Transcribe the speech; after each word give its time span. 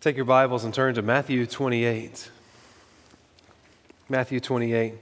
Take 0.00 0.16
your 0.16 0.24
Bibles 0.24 0.64
and 0.64 0.72
turn 0.72 0.94
to 0.94 1.02
Matthew 1.02 1.44
28. 1.44 2.30
Matthew 4.08 4.40
28. 4.40 4.94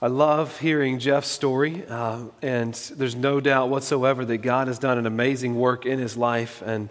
I 0.00 0.06
love 0.06 0.60
hearing 0.60 1.00
Jeff's 1.00 1.26
story, 1.26 1.84
uh, 1.88 2.26
and 2.42 2.74
there's 2.94 3.16
no 3.16 3.40
doubt 3.40 3.70
whatsoever 3.70 4.24
that 4.26 4.36
God 4.36 4.68
has 4.68 4.78
done 4.78 4.98
an 4.98 5.06
amazing 5.06 5.56
work 5.56 5.84
in 5.84 5.98
his 5.98 6.16
life. 6.16 6.62
And 6.64 6.88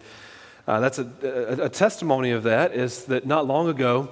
uh, 0.67 0.81
that's 0.81 0.99
a, 0.99 1.09
a, 1.23 1.65
a 1.67 1.69
testimony 1.69 2.31
of 2.31 2.43
that 2.43 2.73
is 2.73 3.05
that 3.05 3.25
not 3.25 3.47
long 3.47 3.69
ago, 3.69 4.09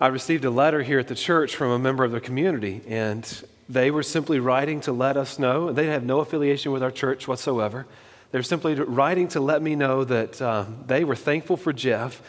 I 0.00 0.08
received 0.08 0.44
a 0.44 0.50
letter 0.50 0.82
here 0.82 0.98
at 0.98 1.06
the 1.06 1.14
church 1.14 1.54
from 1.54 1.70
a 1.70 1.78
member 1.78 2.02
of 2.02 2.10
the 2.10 2.20
community, 2.20 2.82
and 2.88 3.24
they 3.68 3.92
were 3.92 4.02
simply 4.02 4.40
writing 4.40 4.80
to 4.80 4.92
let 4.92 5.16
us 5.16 5.38
know. 5.38 5.72
They 5.72 5.86
have 5.86 6.02
no 6.02 6.18
affiliation 6.18 6.72
with 6.72 6.82
our 6.82 6.90
church 6.90 7.28
whatsoever 7.28 7.86
they're 8.34 8.42
simply 8.42 8.74
writing 8.74 9.28
to 9.28 9.38
let 9.38 9.62
me 9.62 9.76
know 9.76 10.02
that 10.02 10.42
uh, 10.42 10.64
they 10.88 11.04
were 11.04 11.14
thankful 11.14 11.56
for 11.56 11.72
Jeff 11.72 12.20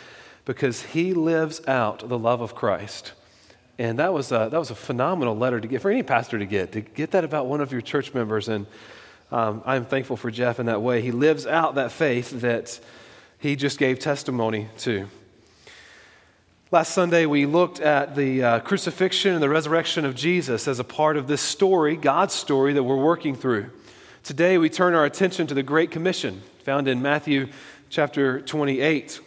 because 0.45 0.84
he 0.84 1.16
lives 1.16 1.68
out 1.68 2.08
the 2.08 2.20
love 2.20 2.41
of 2.41 2.54
Christ. 2.54 3.14
And 3.80 3.98
that 3.98 4.14
was, 4.14 4.31
a, 4.31 4.50
that 4.52 4.59
was 4.59 4.70
a 4.70 4.76
phenomenal 4.76 5.36
letter 5.36 5.59
to 5.59 5.68
get 5.68 5.81
for 5.81 5.90
any 5.90 6.04
pastor 6.04 6.38
to 6.38 6.45
get, 6.45 6.73
to 6.73 6.81
get 6.81 7.09
that 7.09 7.23
about 7.23 7.48
one 7.48 7.59
of 7.59 7.72
your 7.72 7.81
church 7.81 8.14
members. 8.14 8.50
And 8.50 8.68
um, 9.31 9.64
I'm 9.66 9.84
thankful 9.84 10.16
for 10.16 10.30
Jeff 10.30 10.59
in 10.59 10.68
that 10.68 10.80
way. 10.84 11.02
He 11.02 11.09
lives 11.09 11.48
out 11.48 11.73
that 11.73 11.91
faith 11.91 12.42
that 12.42 12.80
he 13.40 13.56
just 13.56 13.80
gave 13.80 13.98
testimony 13.98 14.67
to. 14.81 15.08
Last 16.70 16.94
Sunday, 16.94 17.26
we 17.26 17.48
looked 17.48 17.80
at 17.80 18.16
the 18.16 18.44
uh, 18.44 18.59
crucifixion 18.59 19.34
and 19.34 19.42
the 19.42 19.50
resurrection 19.50 20.06
of 20.06 20.14
Jesus 20.14 20.67
as 20.67 20.78
a 20.78 20.84
part 20.84 21.17
of 21.17 21.26
this 21.26 21.42
story, 21.42 21.95
God's 21.95 22.36
story, 22.36 22.73
that 22.73 22.84
we're 22.84 22.95
working 22.95 23.36
through. 23.36 23.72
Today, 24.26 24.58
we 24.58 24.72
turn 24.72 24.96
our 24.96 25.06
attention 25.06 25.46
to 25.46 25.54
the 25.54 25.62
Great 25.62 25.92
Commission 25.92 26.42
found 26.64 26.88
in 26.88 27.04
Matthew 27.04 27.48
chapter 27.92 28.42
28. 28.42 29.20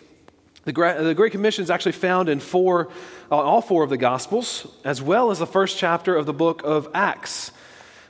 The 0.64 0.72
Great 0.72 1.30
Commission 1.30 1.62
is 1.62 1.70
actually 1.70 1.92
found 1.92 2.28
in 2.28 2.40
four, 2.40 2.88
uh, 3.30 3.36
all 3.36 3.60
four 3.60 3.84
of 3.84 3.90
the 3.90 3.96
Gospels, 3.96 4.66
as 4.84 5.00
well 5.00 5.30
as 5.30 5.38
the 5.38 5.46
first 5.46 5.78
chapter 5.78 6.16
of 6.16 6.26
the 6.26 6.32
book 6.32 6.62
of 6.64 6.88
Acts. 6.94 7.52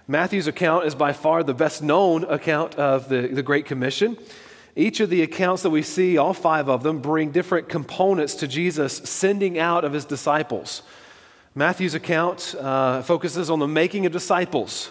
Matthew's 0.07 0.47
account 0.47 0.87
is 0.87 0.95
by 0.95 1.13
far 1.13 1.43
the 1.43 1.53
best 1.53 1.83
known 1.83 2.25
account 2.25 2.77
of 2.77 3.11
the, 3.11 3.27
the 3.27 3.43
Great 3.43 3.67
Commission. 3.67 4.17
Each 4.75 5.01
of 5.01 5.11
the 5.11 5.21
accounts 5.21 5.65
that 5.65 5.71
we 5.71 5.83
see, 5.83 6.17
all 6.17 6.33
five 6.33 6.71
of 6.71 6.83
them, 6.83 7.01
bring 7.01 7.33
different 7.33 7.69
components 7.69 8.37
to 8.37 8.49
Jesus 8.49 8.97
sending 8.97 9.59
out 9.59 9.85
of 9.85 9.93
his 9.93 10.07
disciples. 10.07 10.81
Matthew's 11.55 11.95
account 11.95 12.55
uh, 12.59 13.03
focuses 13.03 13.51
on 13.51 13.59
the 13.59 13.69
making 13.69 14.07
of 14.07 14.13
disciples, 14.13 14.91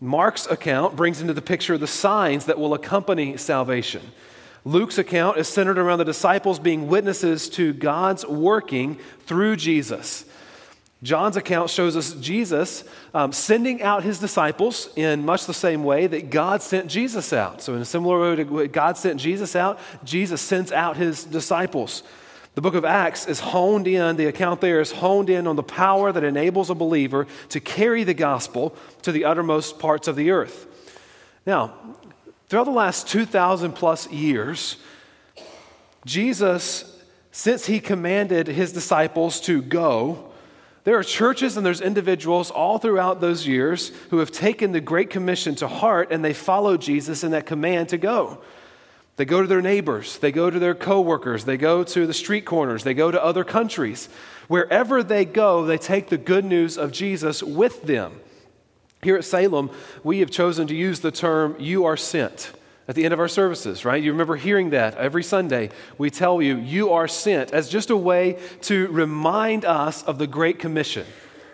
Mark's 0.00 0.46
account 0.46 0.96
brings 0.96 1.20
into 1.20 1.34
the 1.34 1.42
picture 1.42 1.76
the 1.76 1.86
signs 1.86 2.46
that 2.46 2.58
will 2.58 2.74
accompany 2.74 3.36
salvation. 3.36 4.02
Luke's 4.64 4.98
account 4.98 5.38
is 5.38 5.48
centered 5.48 5.78
around 5.78 5.98
the 5.98 6.04
disciples 6.04 6.58
being 6.58 6.88
witnesses 6.88 7.48
to 7.50 7.72
God's 7.72 8.24
working 8.26 8.98
through 9.26 9.56
Jesus. 9.56 10.24
John's 11.02 11.36
account 11.36 11.70
shows 11.70 11.96
us 11.96 12.12
Jesus 12.14 12.82
um, 13.14 13.32
sending 13.32 13.82
out 13.82 14.02
his 14.02 14.18
disciples 14.18 14.88
in 14.96 15.24
much 15.24 15.46
the 15.46 15.54
same 15.54 15.84
way 15.84 16.08
that 16.08 16.30
God 16.30 16.60
sent 16.60 16.88
Jesus 16.88 17.32
out. 17.32 17.62
So, 17.62 17.74
in 17.74 17.80
a 17.80 17.84
similar 17.84 18.20
way 18.20 18.36
to 18.36 18.44
what 18.44 18.72
God 18.72 18.96
sent 18.96 19.20
Jesus 19.20 19.54
out, 19.54 19.78
Jesus 20.02 20.40
sends 20.40 20.72
out 20.72 20.96
his 20.96 21.22
disciples. 21.22 22.02
The 22.58 22.62
book 22.62 22.74
of 22.74 22.84
Acts 22.84 23.28
is 23.28 23.38
honed 23.38 23.86
in, 23.86 24.16
the 24.16 24.26
account 24.26 24.60
there 24.60 24.80
is 24.80 24.90
honed 24.90 25.30
in 25.30 25.46
on 25.46 25.54
the 25.54 25.62
power 25.62 26.10
that 26.10 26.24
enables 26.24 26.70
a 26.70 26.74
believer 26.74 27.28
to 27.50 27.60
carry 27.60 28.02
the 28.02 28.14
gospel 28.14 28.74
to 29.02 29.12
the 29.12 29.26
uttermost 29.26 29.78
parts 29.78 30.08
of 30.08 30.16
the 30.16 30.32
earth. 30.32 30.66
Now, 31.46 31.72
throughout 32.48 32.64
the 32.64 32.72
last 32.72 33.06
2,000 33.06 33.74
plus 33.74 34.10
years, 34.10 34.76
Jesus, 36.04 37.00
since 37.30 37.66
he 37.66 37.78
commanded 37.78 38.48
his 38.48 38.72
disciples 38.72 39.40
to 39.42 39.62
go, 39.62 40.32
there 40.82 40.98
are 40.98 41.04
churches 41.04 41.56
and 41.56 41.64
there's 41.64 41.80
individuals 41.80 42.50
all 42.50 42.78
throughout 42.78 43.20
those 43.20 43.46
years 43.46 43.92
who 44.10 44.18
have 44.18 44.32
taken 44.32 44.72
the 44.72 44.80
Great 44.80 45.10
Commission 45.10 45.54
to 45.54 45.68
heart 45.68 46.08
and 46.10 46.24
they 46.24 46.34
follow 46.34 46.76
Jesus 46.76 47.22
in 47.22 47.30
that 47.30 47.46
command 47.46 47.90
to 47.90 47.98
go. 47.98 48.42
They 49.18 49.24
go 49.24 49.42
to 49.42 49.48
their 49.48 49.60
neighbors, 49.60 50.18
they 50.18 50.30
go 50.30 50.48
to 50.48 50.60
their 50.60 50.76
coworkers, 50.76 51.44
they 51.44 51.56
go 51.56 51.82
to 51.82 52.06
the 52.06 52.14
street 52.14 52.44
corners, 52.44 52.84
they 52.84 52.94
go 52.94 53.10
to 53.10 53.22
other 53.22 53.42
countries. 53.42 54.08
Wherever 54.46 55.02
they 55.02 55.24
go, 55.24 55.66
they 55.66 55.76
take 55.76 56.08
the 56.08 56.16
good 56.16 56.44
news 56.44 56.78
of 56.78 56.92
Jesus 56.92 57.42
with 57.42 57.82
them. 57.82 58.20
Here 59.02 59.16
at 59.16 59.24
Salem, 59.24 59.70
we 60.04 60.20
have 60.20 60.30
chosen 60.30 60.68
to 60.68 60.74
use 60.74 61.00
the 61.00 61.10
term 61.10 61.56
you 61.58 61.84
are 61.84 61.96
sent 61.96 62.52
at 62.86 62.94
the 62.94 63.04
end 63.04 63.12
of 63.12 63.18
our 63.18 63.26
services, 63.26 63.84
right? 63.84 64.00
You 64.00 64.12
remember 64.12 64.36
hearing 64.36 64.70
that 64.70 64.94
every 64.94 65.24
Sunday. 65.24 65.70
We 65.98 66.10
tell 66.10 66.40
you, 66.40 66.56
you 66.56 66.92
are 66.92 67.08
sent 67.08 67.52
as 67.52 67.68
just 67.68 67.90
a 67.90 67.96
way 67.96 68.38
to 68.62 68.86
remind 68.86 69.64
us 69.64 70.04
of 70.04 70.18
the 70.18 70.28
Great 70.28 70.60
Commission. 70.60 71.06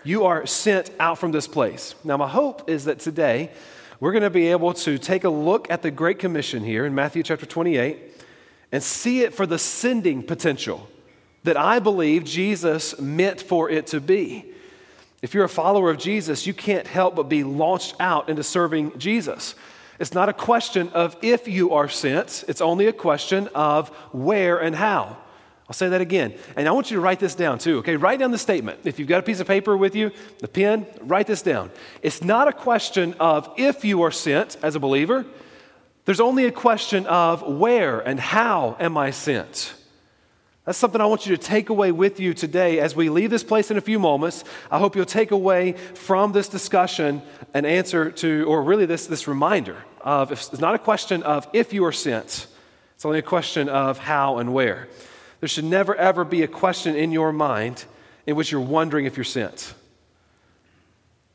You 0.03 0.25
are 0.25 0.45
sent 0.45 0.91
out 0.99 1.17
from 1.17 1.31
this 1.31 1.47
place. 1.47 1.95
Now, 2.03 2.17
my 2.17 2.27
hope 2.27 2.69
is 2.69 2.85
that 2.85 2.99
today, 2.99 3.49
we're 3.99 4.11
going 4.11 4.23
to 4.23 4.29
be 4.29 4.47
able 4.47 4.73
to 4.73 4.97
take 4.97 5.23
a 5.23 5.29
look 5.29 5.69
at 5.71 5.81
the 5.81 5.91
Great 5.91 6.19
Commission 6.19 6.63
here 6.63 6.85
in 6.85 6.93
Matthew 6.93 7.23
chapter 7.23 7.45
28 7.45 7.97
and 8.71 8.83
see 8.83 9.21
it 9.21 9.33
for 9.33 9.45
the 9.45 9.57
sending 9.57 10.21
potential 10.21 10.89
that 11.43 11.55
I 11.55 11.79
believe 11.79 12.25
Jesus 12.25 12.99
meant 12.99 13.41
for 13.41 13.69
it 13.69 13.87
to 13.87 14.01
be. 14.01 14.45
If 15.21 15.33
you're 15.33 15.45
a 15.45 15.49
follower 15.49 15.89
of 15.89 15.97
Jesus, 15.97 16.45
you 16.45 16.53
can't 16.53 16.87
help 16.87 17.15
but 17.15 17.29
be 17.29 17.43
launched 17.43 17.95
out 17.99 18.29
into 18.29 18.43
serving 18.43 18.97
Jesus. 18.97 19.55
It's 19.97 20.13
not 20.13 20.27
a 20.27 20.33
question 20.33 20.89
of 20.89 21.15
if 21.21 21.47
you 21.47 21.71
are 21.71 21.87
sent, 21.87 22.43
it's 22.47 22.61
only 22.61 22.87
a 22.87 22.93
question 22.93 23.47
of 23.55 23.89
where 24.11 24.57
and 24.57 24.75
how. 24.75 25.17
I'll 25.67 25.73
say 25.73 25.89
that 25.89 26.01
again. 26.01 26.35
And 26.55 26.67
I 26.67 26.71
want 26.71 26.91
you 26.91 26.97
to 26.97 27.01
write 27.01 27.19
this 27.19 27.33
down 27.33 27.57
too, 27.57 27.79
okay? 27.79 27.95
Write 27.95 28.19
down 28.19 28.31
the 28.31 28.37
statement. 28.37 28.79
If 28.83 28.99
you've 28.99 29.07
got 29.07 29.19
a 29.19 29.23
piece 29.23 29.39
of 29.39 29.47
paper 29.47 29.75
with 29.75 29.95
you, 29.95 30.11
the 30.39 30.47
pen, 30.47 30.85
write 31.01 31.25
this 31.25 31.41
down. 31.41 31.71
It's 32.03 32.23
not 32.23 32.47
a 32.47 32.53
question 32.53 33.15
of 33.19 33.51
if 33.57 33.83
you 33.83 34.03
are 34.03 34.11
sent 34.11 34.57
as 34.61 34.75
a 34.75 34.79
believer, 34.79 35.25
there's 36.05 36.19
only 36.19 36.45
a 36.45 36.51
question 36.51 37.07
of 37.07 37.41
where 37.41 37.99
and 37.99 38.19
how 38.19 38.77
am 38.79 38.95
I 38.95 39.09
sent. 39.09 39.73
That's 40.65 40.77
something 40.77 41.01
I 41.01 41.05
want 41.05 41.25
you 41.25 41.35
to 41.35 41.41
take 41.41 41.69
away 41.69 41.91
with 41.91 42.19
you 42.19 42.35
today 42.35 42.79
as 42.79 42.95
we 42.95 43.09
leave 43.09 43.31
this 43.31 43.43
place 43.43 43.69
in 43.69 43.77
a 43.77 43.81
few 43.81 43.99
moments. 43.99 44.43
I 44.69 44.77
hope 44.77 44.95
you'll 44.95 45.05
take 45.05 45.31
away 45.31 45.73
from 45.73 46.31
this 46.31 46.47
discussion 46.47 47.23
an 47.55 47.65
answer 47.65 48.11
to, 48.11 48.45
or 48.47 48.63
really 48.63 48.85
this, 48.85 49.07
this 49.07 49.27
reminder 49.27 49.77
of 50.01 50.31
it's 50.31 50.59
not 50.59 50.75
a 50.75 50.79
question 50.79 51.23
of 51.23 51.47
if 51.53 51.73
you 51.73 51.85
are 51.85 51.91
sent, 51.91 52.47
it's 52.95 53.05
only 53.05 53.19
a 53.19 53.23
question 53.23 53.67
of 53.67 53.97
how 53.97 54.37
and 54.37 54.53
where. 54.53 54.87
There 55.45 55.49
should 55.49 55.65
never, 55.65 55.93
ever 55.93 56.23
be 56.23 56.41
a 56.41 56.47
question 56.47 56.95
in 56.95 57.11
your 57.11 57.31
mind 57.31 57.85
in 58.25 58.35
which 58.35 58.51
you're 58.51 58.59
wondering 58.59 59.05
if 59.05 59.15
you're 59.15 59.23
sent. 59.23 59.75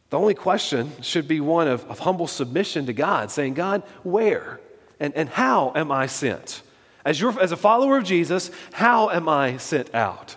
The 0.08 0.18
only 0.18 0.34
question 0.34 0.90
should 1.00 1.28
be 1.28 1.38
one 1.38 1.68
of, 1.68 1.88
of 1.88 2.00
humble 2.00 2.26
submission 2.26 2.86
to 2.86 2.92
God, 2.92 3.30
saying, 3.30 3.54
God, 3.54 3.84
where 4.02 4.58
and, 4.98 5.14
and 5.14 5.28
how 5.28 5.72
am 5.76 5.92
I 5.92 6.06
sent? 6.06 6.62
As, 7.04 7.20
your, 7.20 7.40
as 7.40 7.52
a 7.52 7.56
follower 7.56 7.98
of 7.98 8.02
Jesus, 8.02 8.50
how 8.72 9.10
am 9.10 9.28
I 9.28 9.58
sent 9.58 9.94
out? 9.94 10.34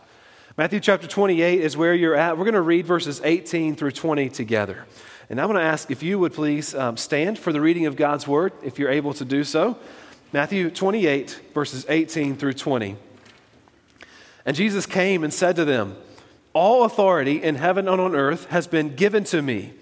Matthew 0.55 0.79
chapter 0.79 1.07
28 1.07 1.59
is 1.59 1.75
where 1.75 1.95
you're 1.95 2.15
at. 2.15 2.37
We're 2.37 2.45
going 2.45 2.53
to 2.53 2.61
read 2.61 2.85
verses 2.85 3.21
18 3.23 3.75
through 3.75 3.93
20 3.93 4.29
together. 4.29 4.85
And 5.31 5.41
I'm 5.41 5.47
going 5.47 5.57
to 5.57 5.65
ask 5.65 5.89
if 5.89 6.03
you 6.03 6.19
would 6.19 6.33
please 6.33 6.75
um, 6.75 6.95
stand 6.95 7.39
for 7.39 7.51
the 7.51 7.59
reading 7.59 7.87
of 7.87 7.95
God's 7.95 8.27
word, 8.27 8.53
if 8.61 8.77
you're 8.77 8.91
able 8.91 9.15
to 9.15 9.25
do 9.25 9.43
so. 9.43 9.79
Matthew 10.31 10.69
28, 10.69 11.41
verses 11.55 11.87
18 11.89 12.35
through 12.35 12.53
20. 12.53 12.97
And 14.45 14.55
Jesus 14.55 14.85
came 14.85 15.23
and 15.23 15.33
said 15.33 15.55
to 15.55 15.65
them, 15.65 15.95
All 16.53 16.83
authority 16.83 17.41
in 17.41 17.55
heaven 17.55 17.87
and 17.87 18.01
on 18.01 18.15
earth 18.15 18.49
has 18.49 18.67
been 18.67 18.95
given 18.95 19.23
to 19.25 19.41
me. 19.41 19.73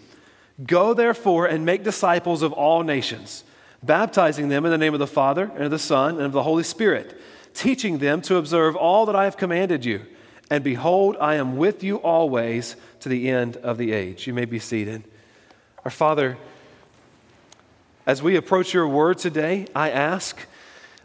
Go 0.66 0.94
therefore 0.94 1.48
and 1.48 1.66
make 1.66 1.84
disciples 1.84 2.42
of 2.42 2.54
all 2.54 2.84
nations, 2.84 3.44
baptizing 3.82 4.50
them 4.50 4.66
in 4.66 4.72
the 4.72 4.78
name 4.78 4.94
of 4.94 5.00
the 5.00 5.08
Father, 5.08 5.52
and 5.56 5.64
of 5.64 5.72
the 5.72 5.80
Son, 5.80 6.16
and 6.16 6.26
of 6.26 6.32
the 6.32 6.44
Holy 6.44 6.64
Spirit, 6.64 7.20
teaching 7.54 7.98
them 7.98 8.22
to 8.22 8.36
observe 8.36 8.76
all 8.76 9.06
that 9.08 9.16
I 9.16 9.24
have 9.24 9.38
commanded 9.38 9.86
you. 9.86 10.06
And 10.52 10.64
behold, 10.64 11.18
I 11.20 11.36
am 11.36 11.58
with 11.58 11.84
you 11.84 11.98
always 11.98 12.76
to 13.00 13.10
the 13.10 13.30
end 13.30 13.58
of 13.58 13.78
the 13.78 13.94
age. 13.94 14.28
You 14.28 14.34
may 14.34 14.46
be 14.46 14.60
seated. 14.60 15.04
Our 15.84 15.92
Father, 15.92 16.38
as 18.06 18.22
we 18.22 18.36
approach 18.36 18.74
your 18.74 18.88
word 18.88 19.18
today, 19.18 19.68
I 19.74 19.90
ask 19.90 20.46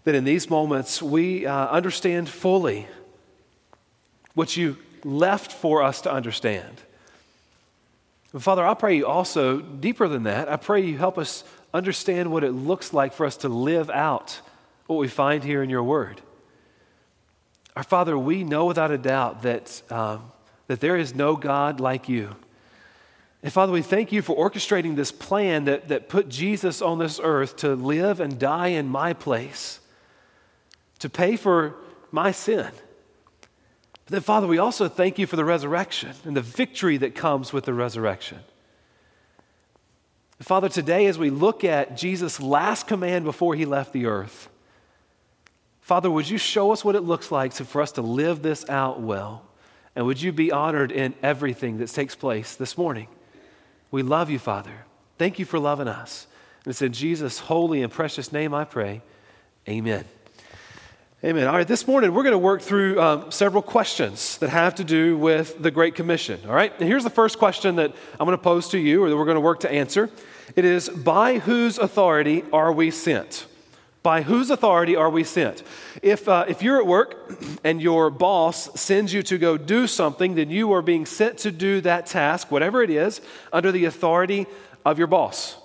that 0.05 0.15
in 0.15 0.25
these 0.25 0.51
moments 0.51 1.01
we 1.01 1.47
uh, 1.47 1.69
understand 1.69 2.29
fully 2.29 2.87
what 4.37 4.55
you 4.55 4.77
left 5.03 5.51
for 5.51 5.83
us 5.83 6.03
to 6.03 6.13
understand. 6.13 6.83
Father, 8.39 8.67
I 8.67 8.75
pray 8.75 8.99
you 8.99 9.07
also, 9.07 9.61
deeper 9.61 10.09
than 10.09 10.25
that, 10.25 10.51
I 10.51 10.57
pray 10.57 10.83
you 10.83 10.99
help 10.99 11.17
us 11.17 11.43
understand 11.73 12.31
what 12.31 12.45
it 12.45 12.53
looks 12.53 12.93
like 12.93 13.15
for 13.15 13.25
us 13.25 13.39
to 13.39 13.49
live 13.49 13.89
out 13.89 14.43
what 14.89 14.97
we 14.97 15.09
find 15.09 15.43
here 15.43 15.63
in 15.63 15.71
your 15.71 15.83
word. 15.83 16.21
Our 17.75 17.83
Father, 17.83 18.19
we 18.19 18.45
know 18.45 18.67
without 18.67 18.91
a 18.91 18.99
doubt 18.99 19.43
that, 19.43 19.81
um, 19.91 20.31
that 20.67 20.81
there 20.81 20.99
is 20.99 21.15
no 21.15 21.37
God 21.37 21.81
like 21.81 22.07
you. 22.07 22.37
And 23.43 23.51
Father, 23.51 23.73
we 23.73 23.81
thank 23.81 24.13
you 24.13 24.21
for 24.21 24.37
orchestrating 24.37 24.97
this 24.97 25.13
plan 25.13 25.65
that, 25.65 25.89
that 25.89 26.11
put 26.11 26.29
Jesus 26.29 26.83
on 26.83 26.99
this 26.99 27.19
earth 27.23 27.57
to 27.59 27.75
live 27.75 28.21
and 28.21 28.39
die 28.39 28.69
in 28.69 28.87
my 28.87 29.15
place 29.15 29.81
to 30.99 31.09
pay 31.09 31.37
for 31.37 31.75
my 32.11 32.33
sin. 32.33 32.71
But 34.07 34.13
then, 34.13 34.23
Father, 34.23 34.47
we 34.47 34.59
also 34.59 34.89
thank 34.89 35.19
you 35.19 35.27
for 35.27 35.37
the 35.37 35.45
resurrection 35.45 36.13
and 36.25 36.37
the 36.37 36.41
victory 36.41 36.97
that 36.99 37.15
comes 37.15 37.53
with 37.53 37.65
the 37.65 37.75
resurrection. 37.75 38.39
Father, 40.41 40.69
today 40.69 41.07
as 41.07 41.19
we 41.19 41.31
look 41.31 41.65
at 41.65 41.97
Jesus' 41.97 42.41
last 42.41 42.87
command 42.87 43.25
before 43.25 43.55
he 43.55 43.65
left 43.65 43.93
the 43.93 44.07
earth, 44.07 44.49
Father, 45.81 46.11
would 46.11 46.29
you 46.29 46.39
show 46.39 46.73
us 46.73 46.85
what 46.85 46.95
it 46.95 47.03
looks 47.03 47.33
like 47.33 47.53
for 47.53 47.81
us 47.81 47.93
to 47.93 48.03
live 48.03 48.43
this 48.43 48.69
out 48.69 49.01
well? 49.01 49.43
And 49.95 50.07
would 50.07 50.21
you 50.21 50.33
be 50.33 50.53
honored 50.53 50.93
in 50.93 51.15
everything 51.23 51.79
that 51.79 51.89
takes 51.89 52.15
place 52.15 52.55
this 52.55 52.77
morning? 52.77 53.09
We 53.91 54.03
love 54.03 54.29
you, 54.29 54.39
Father. 54.39 54.85
Thank 55.17 55.39
you 55.39 55.45
for 55.45 55.59
loving 55.59 55.89
us. 55.89 56.27
And 56.65 56.71
it's 56.71 56.83
in 56.83 56.93
Jesus' 56.93 57.39
holy 57.39 57.83
and 57.83 57.91
precious 57.91 58.33
name 58.33 58.53
I 58.53 58.65
pray. 58.65 59.01
Amen. 59.69 60.05
Amen. 61.25 61.49
All 61.49 61.55
right, 61.55 61.67
this 61.67 61.89
morning 61.89 62.13
we're 62.13 62.25
going 62.25 62.35
to 62.35 62.39
work 62.39 62.61
through 62.61 63.01
um, 63.01 63.31
several 63.31 63.63
questions 63.63 64.37
that 64.37 64.51
have 64.51 64.75
to 64.75 64.85
do 64.85 65.17
with 65.17 65.63
the 65.63 65.71
Great 65.71 65.95
Commission. 65.95 66.39
All 66.47 66.55
right, 66.55 66.71
and 66.79 66.87
here's 66.87 67.05
the 67.05 67.11
first 67.11 67.39
question 67.39 67.77
that 67.77 67.95
I'm 68.21 68.27
going 68.27 68.37
to 68.37 68.45
pose 68.45 68.69
to 68.69 68.79
you, 68.79 69.03
or 69.03 69.09
that 69.09 69.17
we're 69.17 69.25
going 69.25 69.37
to 69.37 69.41
work 69.41 69.61
to 69.61 69.71
answer. 69.71 70.11
It 70.57 70.67
is 70.67 70.91
By 70.91 71.39
whose 71.39 71.79
authority 71.79 72.45
are 72.53 72.71
we 72.71 72.91
sent? 72.91 73.47
By 74.03 74.23
whose 74.23 74.51
authority 74.51 74.95
are 74.95 75.09
we 75.09 75.25
sent? 75.25 75.63
If, 76.03 76.29
uh, 76.29 76.45
if 76.49 76.63
you're 76.63 76.81
at 76.81 76.87
work 76.87 77.33
and 77.65 77.81
your 77.81 78.11
boss 78.11 78.79
sends 78.79 79.15
you 79.15 79.23
to 79.23 79.39
go 79.39 79.57
do 79.57 79.87
something, 79.87 80.35
then 80.35 80.51
you 80.51 80.71
are 80.75 80.83
being 80.83 81.07
sent 81.07 81.39
to 81.39 81.51
do 81.51 81.81
that 81.81 82.05
task, 82.05 82.51
whatever 82.51 82.83
it 82.83 82.91
is, 82.91 83.23
under 83.55 83.73
the 83.73 83.87
authority 83.87 84.47
of 84.85 84.99
your 84.99 85.09
boss. 85.09 85.57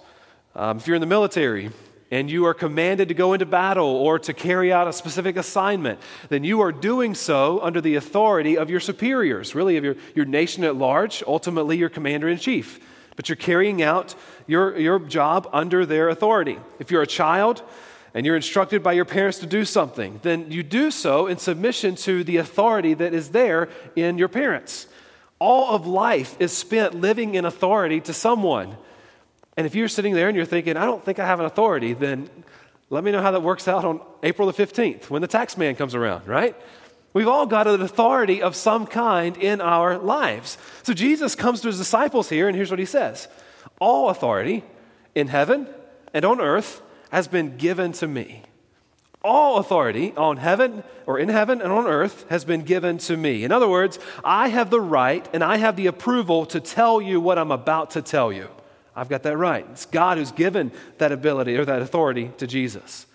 Um, 0.56 0.78
if 0.78 0.88
you're 0.88 0.96
in 0.96 1.02
the 1.02 1.08
military, 1.08 1.72
and 2.12 2.30
you 2.30 2.46
are 2.46 2.54
commanded 2.54 3.08
to 3.08 3.14
go 3.14 3.32
into 3.32 3.46
battle 3.46 3.88
or 3.88 4.20
to 4.20 4.34
carry 4.34 4.72
out 4.72 4.88
a 4.88 4.94
specific 4.94 5.38
assignment, 5.38 5.98
then 6.28 6.44
you 6.44 6.60
are 6.60 6.74
doing 6.74 7.16
so 7.16 7.60
under 7.62 7.80
the 7.80 7.96
authority 7.96 8.58
of 8.58 8.70
your 8.70 8.82
superiors, 8.82 9.56
really 9.56 9.78
of 9.78 9.84
your, 9.86 9.96
your 10.14 10.26
nation 10.26 10.66
at 10.66 10.76
large, 10.76 11.24
ultimately 11.26 11.78
your 11.78 11.90
commander 11.90 12.28
in 12.28 12.38
chief. 12.38 12.80
But 13.16 13.30
you're 13.30 13.38
carrying 13.38 13.82
out 13.82 14.14
your, 14.46 14.78
your 14.78 15.00
job 15.00 15.50
under 15.54 15.86
their 15.86 16.10
authority. 16.10 16.60
If 16.80 16.92
you're 16.92 17.02
a 17.02 17.08
child 17.08 17.64
and 18.14 18.26
you're 18.26 18.36
instructed 18.36 18.84
by 18.84 18.94
your 18.94 19.06
parents 19.06 19.40
to 19.40 19.46
do 19.46 19.64
something, 19.64 20.20
then 20.22 20.52
you 20.52 20.64
do 20.64 20.92
so 20.92 21.28
in 21.28 21.38
submission 21.38 21.96
to 21.96 22.26
the 22.26 22.38
authority 22.38 22.94
that 22.94 23.14
is 23.14 23.30
there 23.30 23.70
in 23.96 24.18
your 24.18 24.28
parents. 24.28 24.88
All 25.40 25.74
of 25.74 25.88
life 25.88 26.36
is 26.40 26.52
spent 26.52 26.94
living 26.94 27.36
in 27.36 27.46
authority 27.46 28.02
to 28.02 28.14
someone. 28.14 28.76
And 29.62 29.68
if 29.68 29.76
you're 29.76 29.88
sitting 29.88 30.16
there 30.16 30.28
and 30.28 30.36
you're 30.36 30.44
thinking, 30.48 30.76
I 30.76 30.86
don't 30.86 31.06
think 31.06 31.20
I 31.20 31.28
have 31.28 31.40
an 31.40 31.46
authority, 31.46 31.94
then 31.94 32.28
let 32.90 33.04
me 33.04 33.12
know 33.12 33.22
how 33.22 33.30
that 33.30 33.44
works 33.44 33.68
out 33.68 33.86
on 33.86 34.02
April 34.24 34.52
the 34.52 34.66
15th 34.66 35.12
when 35.12 35.22
the 35.22 35.28
tax 35.28 35.56
man 35.56 35.76
comes 35.76 35.94
around, 35.94 36.28
right? 36.28 36.56
We've 37.14 37.28
all 37.28 37.46
got 37.46 37.68
an 37.68 37.80
authority 37.80 38.42
of 38.42 38.56
some 38.56 38.88
kind 38.88 39.38
in 39.38 39.62
our 39.62 40.00
lives. 40.00 40.58
So 40.82 40.96
Jesus 40.96 41.36
comes 41.36 41.62
to 41.62 41.68
his 41.68 41.78
disciples 41.78 42.28
here, 42.28 42.48
and 42.48 42.56
here's 42.56 42.72
what 42.72 42.80
he 42.80 42.88
says 42.88 43.28
All 43.80 44.10
authority 44.10 44.64
in 45.14 45.28
heaven 45.28 45.68
and 46.12 46.26
on 46.26 46.42
earth 46.42 46.82
has 47.12 47.28
been 47.28 47.58
given 47.58 47.92
to 47.92 48.08
me. 48.08 48.42
All 49.24 49.60
authority 49.60 50.12
on 50.18 50.38
heaven 50.38 50.84
or 51.06 51.20
in 51.20 51.30
heaven 51.30 51.62
and 51.62 51.72
on 51.72 51.86
earth 51.86 52.26
has 52.32 52.46
been 52.46 52.64
given 52.64 52.98
to 52.98 53.16
me. 53.16 53.44
In 53.44 53.52
other 53.52 53.70
words, 53.70 54.00
I 54.24 54.48
have 54.48 54.72
the 54.72 54.82
right 54.82 55.30
and 55.32 55.44
I 55.44 55.58
have 55.58 55.76
the 55.76 55.86
approval 55.86 56.48
to 56.48 56.60
tell 56.60 57.00
you 57.00 57.22
what 57.22 57.38
I'm 57.38 57.52
about 57.52 57.92
to 57.92 58.02
tell 58.02 58.34
you. 58.34 58.50
I've 58.96 59.10
got 59.10 59.24
that 59.24 59.38
right. 59.38 59.66
It's 59.72 59.86
God 59.86 60.18
who's 60.18 60.32
given 60.32 60.72
that 60.98 61.12
ability 61.12 61.56
or 61.58 61.66
that 61.66 61.82
authority 61.82 62.32
to 62.38 62.48
Jesus. 62.48 63.06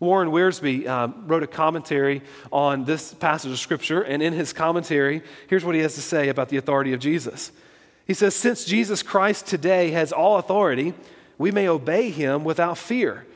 Warren 0.00 0.30
Wiersbe 0.30 0.88
um, 0.88 1.26
wrote 1.26 1.42
a 1.42 1.46
commentary 1.46 2.22
on 2.50 2.86
this 2.86 3.12
passage 3.12 3.52
of 3.52 3.58
Scripture, 3.58 4.00
and 4.00 4.22
in 4.22 4.32
his 4.32 4.52
commentary, 4.52 5.22
here's 5.48 5.64
what 5.64 5.74
he 5.74 5.82
has 5.82 5.94
to 5.94 6.00
say 6.00 6.30
about 6.30 6.48
the 6.48 6.56
authority 6.56 6.94
of 6.94 7.00
Jesus. 7.00 7.52
He 8.06 8.14
says, 8.14 8.34
Since 8.34 8.64
Jesus 8.64 9.02
Christ 9.02 9.46
today 9.46 9.90
has 9.90 10.10
all 10.10 10.38
authority, 10.38 10.94
we 11.36 11.50
may 11.50 11.68
obey 11.68 12.10
him 12.10 12.44
without 12.44 12.78
fear, 12.78 13.26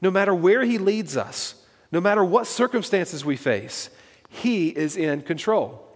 no 0.00 0.10
matter 0.10 0.34
where 0.34 0.64
he 0.64 0.78
leads 0.78 1.16
us, 1.16 1.56
no 1.90 2.00
matter 2.00 2.24
what 2.24 2.46
circumstances 2.46 3.24
we 3.24 3.36
face. 3.36 3.90
He 4.28 4.68
is 4.68 4.96
in 4.96 5.22
control. 5.22 5.91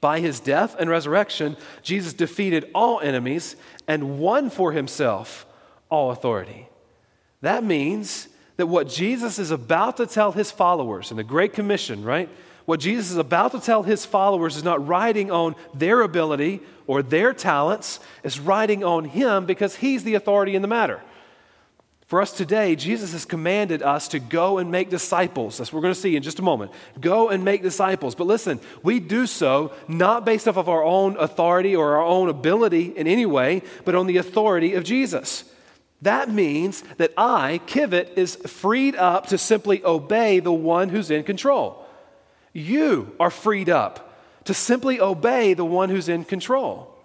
By 0.00 0.20
his 0.20 0.40
death 0.40 0.76
and 0.78 0.90
resurrection, 0.90 1.56
Jesus 1.82 2.12
defeated 2.12 2.70
all 2.74 3.00
enemies 3.00 3.56
and 3.86 4.18
won 4.18 4.50
for 4.50 4.72
himself 4.72 5.46
all 5.88 6.10
authority. 6.10 6.68
That 7.40 7.64
means 7.64 8.28
that 8.56 8.66
what 8.66 8.88
Jesus 8.88 9.38
is 9.38 9.50
about 9.50 9.96
to 9.98 10.06
tell 10.06 10.32
his 10.32 10.50
followers 10.50 11.10
in 11.10 11.16
the 11.16 11.24
Great 11.24 11.52
Commission, 11.52 12.04
right? 12.04 12.28
What 12.64 12.80
Jesus 12.80 13.10
is 13.10 13.16
about 13.16 13.52
to 13.52 13.60
tell 13.60 13.82
his 13.82 14.06
followers 14.06 14.56
is 14.56 14.64
not 14.64 14.86
riding 14.86 15.30
on 15.30 15.54
their 15.74 16.00
ability 16.02 16.60
or 16.86 17.02
their 17.02 17.32
talents, 17.32 18.00
it's 18.22 18.38
riding 18.38 18.84
on 18.84 19.04
him 19.04 19.46
because 19.46 19.76
he's 19.76 20.04
the 20.04 20.14
authority 20.14 20.54
in 20.54 20.62
the 20.62 20.68
matter. 20.68 21.02
For 22.14 22.22
us 22.22 22.30
today, 22.30 22.76
Jesus 22.76 23.10
has 23.10 23.24
commanded 23.24 23.82
us 23.82 24.06
to 24.06 24.20
go 24.20 24.58
and 24.58 24.70
make 24.70 24.88
disciples. 24.88 25.58
That's 25.58 25.72
what 25.72 25.78
we're 25.78 25.82
going 25.82 25.94
to 25.94 26.00
see 26.00 26.14
in 26.14 26.22
just 26.22 26.38
a 26.38 26.42
moment. 26.42 26.70
Go 27.00 27.28
and 27.28 27.44
make 27.44 27.60
disciples. 27.60 28.14
But 28.14 28.28
listen, 28.28 28.60
we 28.84 29.00
do 29.00 29.26
so 29.26 29.72
not 29.88 30.24
based 30.24 30.46
off 30.46 30.56
of 30.56 30.68
our 30.68 30.84
own 30.84 31.16
authority 31.16 31.74
or 31.74 31.96
our 31.96 32.04
own 32.04 32.28
ability 32.28 32.96
in 32.96 33.08
any 33.08 33.26
way, 33.26 33.62
but 33.84 33.96
on 33.96 34.06
the 34.06 34.18
authority 34.18 34.74
of 34.74 34.84
Jesus. 34.84 35.42
That 36.02 36.30
means 36.30 36.82
that 36.98 37.12
I, 37.16 37.60
Kivit, 37.66 38.16
is 38.16 38.36
freed 38.36 38.94
up 38.94 39.26
to 39.30 39.36
simply 39.36 39.84
obey 39.84 40.38
the 40.38 40.52
one 40.52 40.90
who's 40.90 41.10
in 41.10 41.24
control. 41.24 41.84
You 42.52 43.12
are 43.18 43.28
freed 43.28 43.68
up 43.68 44.16
to 44.44 44.54
simply 44.54 45.00
obey 45.00 45.54
the 45.54 45.64
one 45.64 45.88
who's 45.88 46.08
in 46.08 46.24
control. 46.24 46.96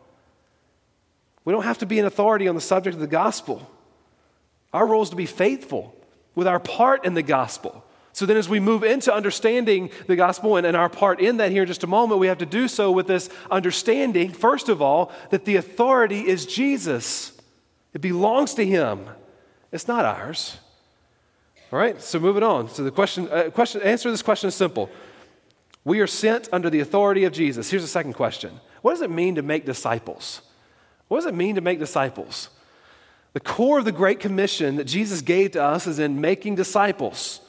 We 1.46 1.52
don't 1.52 1.64
have 1.64 1.80
to 1.80 1.88
be 1.88 1.98
an 1.98 2.06
authority 2.06 2.48
on 2.48 2.54
the 2.54 2.62
subject 2.62 2.94
of 2.94 3.02
the 3.02 3.08
gospel. 3.08 3.68
Our 4.74 4.86
role 4.86 5.02
is 5.02 5.10
to 5.10 5.16
be 5.16 5.26
faithful 5.26 5.96
with 6.36 6.48
our 6.48 6.60
part 6.60 7.06
in 7.06 7.14
the 7.14 7.24
gospel. 7.24 7.84
So 8.14 8.26
then, 8.26 8.38
as 8.38 8.50
we 8.50 8.60
move 8.60 8.84
into 8.84 9.14
understanding 9.14 9.92
the 10.08 10.16
gospel 10.16 10.58
and, 10.58 10.66
and, 10.66 10.76
our 10.76 10.90
part 10.90 11.22
in 11.22 11.38
that 11.38 11.52
here 11.52 11.64
in 11.64 11.68
just 11.68 11.84
a 11.84 11.88
moment, 11.88 12.20
we 12.20 12.28
have 12.28 12.40
to 12.40 12.46
do 12.46 12.68
so 12.68 12.92
with 12.92 13.08
this 13.08 13.30
understanding, 13.50 14.32
first 14.32 14.68
of 14.68 14.82
all, 14.82 15.12
that 15.30 15.46
the 15.46 15.56
authority 15.56 16.28
is 16.28 16.46
Jesus. 16.46 17.32
It 17.94 18.02
belongs 18.02 18.56
to 18.56 18.66
Him, 18.66 19.08
it's 19.72 19.88
not 19.88 20.06
ours. 20.06 20.58
All 21.72 21.78
right, 21.78 22.02
so 22.02 22.20
moving 22.20 22.42
on. 22.42 22.68
So 22.70 22.84
the 22.84 22.92
question, 22.92 23.30
uh, 23.30 23.52
question 23.52 23.82
answer 23.84 24.10
this 24.10 24.24
question 24.24 24.48
is 24.48 24.56
simple. 24.56 24.90
We 25.86 26.00
are 26.00 26.08
sent 26.08 26.50
under 26.52 26.70
the 26.70 26.80
authority 26.80 27.26
of 27.26 27.32
Jesus. 27.32 27.70
Here's 27.70 27.84
the 27.84 27.88
second 27.88 28.14
question 28.14 28.60
What 28.82 28.92
does 28.92 29.02
it 29.02 29.12
mean 29.12 29.36
to 29.36 29.42
make 29.42 29.66
disciples? 29.66 30.42
What 31.08 31.18
does 31.18 31.26
it 31.28 31.36
mean 31.36 31.56
to 31.56 31.62
make 31.62 31.80
disciples? 31.80 32.50
The 33.34 33.40
core 33.40 33.80
of 33.80 33.86
the 33.86 33.92
Great 33.92 34.20
Commission 34.20 34.78
that 34.78 34.86
Jesus 34.86 35.22
gave 35.22 35.52
to 35.52 35.64
us 35.64 35.86
is 35.86 36.00
in 36.00 36.20
making 36.20 36.56
disciples. 36.56 37.42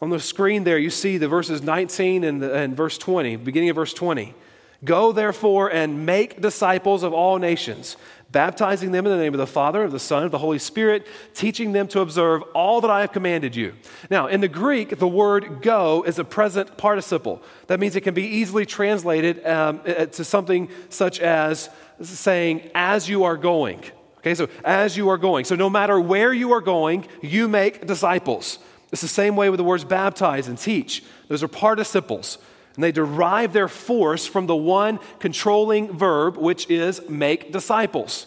On 0.00 0.08
the 0.08 0.20
screen 0.20 0.64
there, 0.64 0.78
you 0.78 0.90
see 0.90 1.18
the 1.18 1.28
verses 1.28 1.62
19 1.62 2.24
and, 2.24 2.42
the, 2.42 2.54
and 2.54 2.76
verse 2.76 2.96
20, 2.96 3.36
beginning 3.36 3.70
of 3.70 3.76
verse 3.76 3.92
20. 3.92 4.34
Go 4.82 5.12
therefore 5.12 5.70
and 5.70 6.06
make 6.06 6.40
disciples 6.40 7.02
of 7.02 7.12
all 7.12 7.38
nations, 7.38 7.98
baptizing 8.30 8.92
them 8.92 9.04
in 9.04 9.12
the 9.12 9.18
name 9.18 9.34
of 9.34 9.38
the 9.38 9.46
Father, 9.46 9.82
of 9.82 9.92
the 9.92 9.98
Son, 9.98 10.24
of 10.24 10.30
the 10.30 10.38
Holy 10.38 10.58
Spirit, 10.58 11.06
teaching 11.34 11.72
them 11.72 11.86
to 11.88 12.00
observe 12.00 12.42
all 12.54 12.80
that 12.80 12.90
I 12.90 13.02
have 13.02 13.12
commanded 13.12 13.54
you. 13.54 13.74
Now, 14.08 14.28
in 14.28 14.40
the 14.40 14.48
Greek, 14.48 14.98
the 14.98 15.08
word 15.08 15.60
go 15.60 16.02
is 16.04 16.18
a 16.18 16.24
present 16.24 16.78
participle. 16.78 17.42
That 17.66 17.78
means 17.78 17.94
it 17.94 18.02
can 18.02 18.14
be 18.14 18.26
easily 18.26 18.64
translated 18.64 19.44
um, 19.44 19.82
to 19.82 20.24
something 20.24 20.70
such 20.88 21.20
as 21.20 21.68
saying, 22.00 22.70
as 22.74 23.06
you 23.06 23.24
are 23.24 23.36
going. 23.36 23.82
Okay, 24.20 24.34
so 24.34 24.48
as 24.64 24.96
you 24.96 25.08
are 25.08 25.18
going. 25.18 25.44
So 25.44 25.56
no 25.56 25.70
matter 25.70 25.98
where 25.98 26.32
you 26.32 26.52
are 26.52 26.60
going, 26.60 27.06
you 27.22 27.48
make 27.48 27.86
disciples. 27.86 28.58
It's 28.92 29.02
the 29.02 29.08
same 29.08 29.34
way 29.34 29.50
with 29.50 29.58
the 29.58 29.64
words 29.64 29.84
baptize 29.84 30.46
and 30.46 30.58
teach. 30.58 31.02
Those 31.28 31.42
are 31.42 31.48
participles. 31.48 32.38
And 32.74 32.84
they 32.84 32.92
derive 32.92 33.52
their 33.52 33.68
force 33.68 34.26
from 34.26 34.46
the 34.46 34.56
one 34.56 34.98
controlling 35.18 35.96
verb, 35.96 36.36
which 36.36 36.68
is 36.70 37.08
make 37.08 37.52
disciples. 37.52 38.26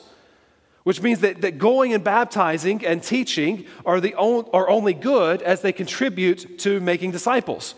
Which 0.83 1.01
means 1.01 1.19
that, 1.19 1.41
that 1.41 1.59
going 1.59 1.93
and 1.93 2.03
baptizing 2.03 2.85
and 2.85 3.01
teaching 3.01 3.65
are, 3.85 4.01
the 4.01 4.15
on, 4.15 4.50
are 4.51 4.69
only 4.69 4.93
good 4.93 5.41
as 5.41 5.62
they 5.62 5.71
contribute 5.71 6.59
to 6.59 6.79
making 6.81 7.12
disciples. 7.12 7.75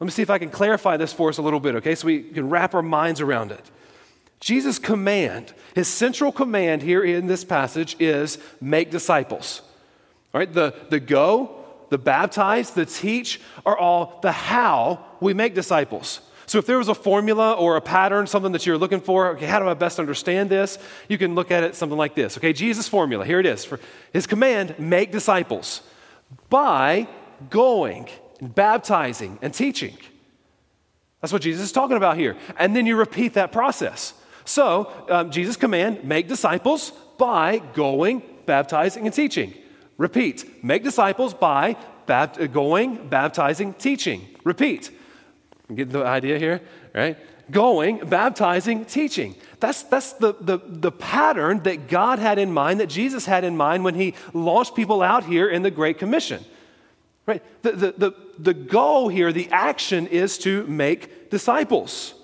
Let 0.00 0.06
me 0.06 0.10
see 0.10 0.22
if 0.22 0.30
I 0.30 0.38
can 0.38 0.50
clarify 0.50 0.96
this 0.96 1.12
for 1.12 1.28
us 1.28 1.38
a 1.38 1.42
little 1.42 1.60
bit, 1.60 1.76
okay, 1.76 1.94
so 1.94 2.08
we 2.08 2.22
can 2.24 2.50
wrap 2.50 2.74
our 2.74 2.82
minds 2.82 3.20
around 3.20 3.52
it. 3.52 3.70
Jesus' 4.42 4.80
command, 4.80 5.54
his 5.72 5.86
central 5.86 6.32
command 6.32 6.82
here 6.82 7.04
in 7.04 7.28
this 7.28 7.44
passage 7.44 7.94
is 8.00 8.38
make 8.60 8.90
disciples. 8.90 9.62
All 10.34 10.40
right, 10.40 10.52
the, 10.52 10.74
the 10.90 10.98
go, 10.98 11.64
the 11.90 11.98
baptize, 11.98 12.72
the 12.72 12.84
teach 12.84 13.40
are 13.64 13.78
all 13.78 14.18
the 14.20 14.32
how 14.32 15.04
we 15.20 15.32
make 15.32 15.54
disciples. 15.54 16.20
So 16.46 16.58
if 16.58 16.66
there 16.66 16.76
was 16.76 16.88
a 16.88 16.94
formula 16.94 17.52
or 17.52 17.76
a 17.76 17.80
pattern, 17.80 18.26
something 18.26 18.50
that 18.50 18.66
you're 18.66 18.76
looking 18.76 19.00
for, 19.00 19.28
okay, 19.36 19.46
how 19.46 19.60
do 19.60 19.68
I 19.68 19.74
best 19.74 20.00
understand 20.00 20.50
this? 20.50 20.76
You 21.08 21.18
can 21.18 21.36
look 21.36 21.52
at 21.52 21.62
it 21.62 21.76
something 21.76 21.96
like 21.96 22.16
this. 22.16 22.36
Okay, 22.36 22.52
Jesus' 22.52 22.88
formula, 22.88 23.24
here 23.24 23.38
it 23.38 23.46
is. 23.46 23.64
For 23.64 23.78
his 24.12 24.26
command, 24.26 24.74
make 24.76 25.12
disciples 25.12 25.82
by 26.50 27.06
going 27.48 28.08
and 28.40 28.52
baptizing, 28.52 29.38
and 29.40 29.54
teaching. 29.54 29.96
That's 31.20 31.32
what 31.32 31.42
Jesus 31.42 31.62
is 31.62 31.70
talking 31.70 31.96
about 31.96 32.16
here. 32.16 32.36
And 32.58 32.74
then 32.74 32.86
you 32.86 32.96
repeat 32.96 33.34
that 33.34 33.52
process. 33.52 34.14
So, 34.44 34.92
um, 35.08 35.30
Jesus' 35.30 35.56
command 35.56 36.04
make 36.04 36.28
disciples 36.28 36.92
by 37.18 37.58
going, 37.74 38.22
baptizing, 38.46 39.06
and 39.06 39.14
teaching. 39.14 39.54
Repeat 39.98 40.64
make 40.64 40.82
disciples 40.82 41.34
by 41.34 41.76
bapt- 42.06 42.52
going, 42.52 43.08
baptizing, 43.08 43.74
teaching. 43.74 44.26
Repeat. 44.44 44.90
Get 45.72 45.90
the 45.90 46.04
idea 46.04 46.38
here, 46.38 46.60
right? 46.94 47.16
Going, 47.50 47.98
baptizing, 47.98 48.84
teaching. 48.84 49.34
That's, 49.60 49.82
that's 49.84 50.14
the, 50.14 50.34
the, 50.40 50.58
the 50.64 50.90
pattern 50.92 51.62
that 51.62 51.88
God 51.88 52.18
had 52.18 52.38
in 52.38 52.52
mind, 52.52 52.80
that 52.80 52.88
Jesus 52.88 53.26
had 53.26 53.44
in 53.44 53.56
mind 53.56 53.84
when 53.84 53.94
he 53.94 54.14
launched 54.32 54.74
people 54.74 55.02
out 55.02 55.24
here 55.24 55.48
in 55.48 55.62
the 55.62 55.70
Great 55.70 55.98
Commission. 55.98 56.44
Right? 57.26 57.42
The, 57.62 57.72
the, 57.72 57.92
the, 57.92 58.12
the 58.38 58.54
goal 58.54 59.08
here, 59.08 59.32
the 59.32 59.48
action 59.50 60.08
is 60.08 60.38
to 60.38 60.66
make 60.66 61.30
disciples. 61.30 62.14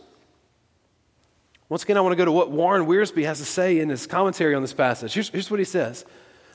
Once 1.68 1.82
again, 1.82 1.98
I 1.98 2.00
want 2.00 2.12
to 2.12 2.16
go 2.16 2.24
to 2.24 2.32
what 2.32 2.50
Warren 2.50 2.86
Wiersbe 2.86 3.24
has 3.24 3.38
to 3.38 3.44
say 3.44 3.78
in 3.78 3.90
his 3.90 4.06
commentary 4.06 4.54
on 4.54 4.62
this 4.62 4.72
passage. 4.72 5.12
Here's, 5.12 5.28
here's 5.28 5.50
what 5.50 5.60
he 5.60 5.64
says 5.64 6.04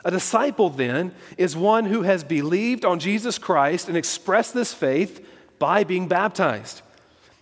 A 0.04 0.12
disciple, 0.12 0.70
then, 0.70 1.14
is 1.38 1.56
one 1.56 1.86
who 1.86 2.02
has 2.02 2.24
believed 2.24 2.84
on 2.84 3.00
Jesus 3.00 3.38
Christ 3.38 3.88
and 3.88 3.98
expressed 3.98 4.54
this 4.54 4.74
faith 4.74 5.26
by 5.60 5.84
being 5.84 6.08
baptized. 6.08 6.82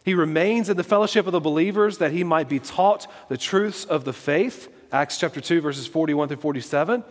He 0.04 0.14
remains 0.14 0.70
in 0.70 0.78
the 0.78 0.84
fellowship 0.84 1.28
of 1.28 1.32
the 1.32 1.40
believers 1.40 2.00
that 2.00 2.12
he 2.12 2.24
might 2.24 2.50
be 2.50 2.60
taught 2.60 3.08
the 3.30 3.38
truths 3.38 3.86
of 3.86 4.04
the 4.04 4.14
faith. 4.14 4.68
Acts 4.92 5.18
chapter 5.18 5.40
2, 5.40 5.62
verses 5.62 5.88
41 5.88 6.28
through 6.28 6.38
47. 6.38 7.04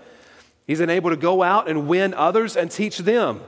He's 0.67 0.81
able 0.81 1.11
to 1.11 1.17
go 1.17 1.43
out 1.43 1.69
and 1.69 1.89
win 1.89 2.13
others 2.15 2.57
and 2.57 2.71
teach 2.71 2.99
them. 2.99 3.41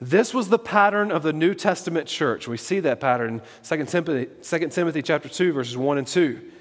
This 0.00 0.32
was 0.32 0.48
the 0.48 0.58
pattern 0.58 1.10
of 1.10 1.22
the 1.22 1.32
New 1.32 1.54
Testament 1.54 2.08
church. 2.08 2.48
We 2.48 2.56
see 2.56 2.80
that 2.80 3.00
pattern 3.00 3.40
in 3.68 3.78
2 3.78 3.84
Timothy, 3.86 4.28
2 4.42 4.68
Timothy 4.68 5.02
chapter 5.02 5.28
2, 5.28 5.52
verses 5.52 5.76
1 5.76 5.98
and 5.98 6.06
2. 6.06 6.52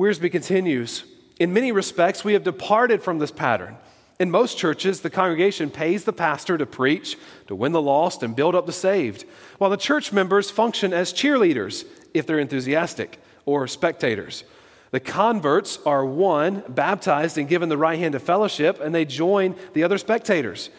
Wiersbe 0.00 0.32
continues 0.32 1.04
In 1.38 1.52
many 1.52 1.72
respects, 1.72 2.24
we 2.24 2.32
have 2.32 2.42
departed 2.42 3.02
from 3.02 3.18
this 3.18 3.30
pattern. 3.30 3.76
In 4.18 4.30
most 4.30 4.56
churches, 4.56 5.02
the 5.02 5.10
congregation 5.10 5.68
pays 5.68 6.04
the 6.04 6.12
pastor 6.14 6.56
to 6.56 6.64
preach, 6.64 7.18
to 7.48 7.54
win 7.54 7.72
the 7.72 7.82
lost, 7.82 8.22
and 8.22 8.34
build 8.34 8.54
up 8.54 8.64
the 8.64 8.72
saved, 8.72 9.26
while 9.58 9.68
the 9.68 9.76
church 9.76 10.10
members 10.10 10.50
function 10.50 10.94
as 10.94 11.12
cheerleaders, 11.12 11.84
if 12.14 12.26
they're 12.26 12.38
enthusiastic, 12.38 13.20
or 13.44 13.68
spectators. 13.68 14.44
The 14.90 15.00
converts 15.00 15.78
are 15.84 16.06
one, 16.06 16.64
baptized 16.66 17.36
and 17.36 17.46
given 17.46 17.68
the 17.68 17.76
right 17.76 17.98
hand 17.98 18.14
of 18.14 18.22
fellowship, 18.22 18.80
and 18.80 18.94
they 18.94 19.04
join 19.04 19.54
the 19.74 19.84
other 19.84 19.98
spectators 19.98 20.70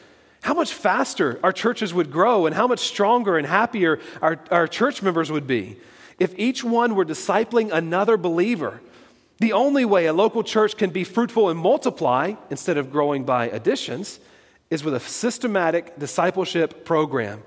how 0.43 0.55
much 0.55 0.73
faster 0.73 1.39
our 1.43 1.51
churches 1.53 1.93
would 1.93 2.09
grow 2.09 2.47
and 2.47 2.55
how 2.55 2.65
much 2.65 2.79
stronger 2.79 3.37
and 3.37 3.45
happier 3.45 3.99
our, 4.23 4.43
our 4.49 4.67
church 4.67 5.03
members 5.03 5.31
would 5.31 5.45
be 5.45 5.77
if 6.17 6.33
each 6.37 6.63
one 6.63 6.95
were 6.95 7.05
discipling 7.05 7.71
another 7.71 8.17
believer. 8.17 8.81
The 9.41 9.53
only 9.53 9.85
way 9.85 10.05
a 10.05 10.13
local 10.13 10.43
church 10.43 10.77
can 10.77 10.91
be 10.91 11.03
fruitful 11.03 11.49
and 11.49 11.59
multiply 11.59 12.35
instead 12.51 12.77
of 12.77 12.91
growing 12.91 13.23
by 13.23 13.49
additions 13.49 14.19
is 14.69 14.83
with 14.83 14.93
a 14.93 14.99
systematic 14.99 15.97
discipleship 15.97 16.85
program. 16.85 17.41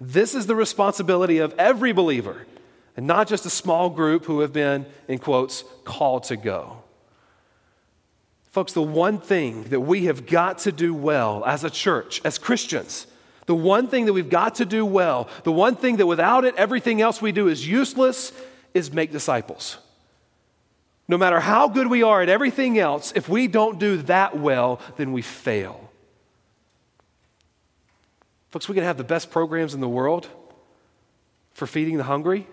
This 0.00 0.34
is 0.34 0.46
the 0.46 0.56
responsibility 0.56 1.38
of 1.38 1.54
every 1.56 1.92
believer, 1.92 2.44
and 2.96 3.06
not 3.06 3.28
just 3.28 3.46
a 3.46 3.50
small 3.50 3.88
group 3.88 4.24
who 4.24 4.40
have 4.40 4.52
been, 4.52 4.84
in 5.06 5.18
quotes, 5.18 5.62
called 5.84 6.24
to 6.24 6.36
go. 6.36 6.82
Folks, 8.50 8.72
the 8.72 8.82
one 8.82 9.20
thing 9.20 9.62
that 9.64 9.80
we 9.80 10.06
have 10.06 10.26
got 10.26 10.58
to 10.58 10.72
do 10.72 10.92
well 10.92 11.44
as 11.44 11.62
a 11.62 11.70
church, 11.70 12.20
as 12.24 12.36
Christians, 12.36 13.06
the 13.46 13.54
one 13.54 13.86
thing 13.86 14.06
that 14.06 14.12
we've 14.12 14.28
got 14.28 14.56
to 14.56 14.64
do 14.64 14.84
well, 14.84 15.28
the 15.44 15.52
one 15.52 15.76
thing 15.76 15.98
that 15.98 16.06
without 16.08 16.44
it 16.44 16.56
everything 16.56 17.00
else 17.00 17.22
we 17.22 17.30
do 17.30 17.46
is 17.46 17.64
useless, 17.64 18.32
is 18.74 18.92
make 18.92 19.12
disciples. 19.12 19.78
No 21.08 21.16
matter 21.16 21.40
how 21.40 21.68
good 21.68 21.86
we 21.86 22.02
are 22.02 22.20
at 22.20 22.28
everything 22.28 22.78
else, 22.78 23.12
if 23.16 23.28
we 23.28 23.46
don't 23.46 23.78
do 23.78 23.96
that 24.02 24.36
well, 24.36 24.78
then 24.98 25.12
we 25.12 25.22
fail. 25.22 25.90
Folks, 28.50 28.68
we 28.68 28.74
can 28.74 28.84
have 28.84 28.98
the 28.98 29.04
best 29.04 29.30
programs 29.30 29.74
in 29.74 29.80
the 29.80 29.88
world 29.88 30.28
for 31.54 31.66
feeding 31.66 31.96
the 31.96 32.04
hungry. 32.04 32.46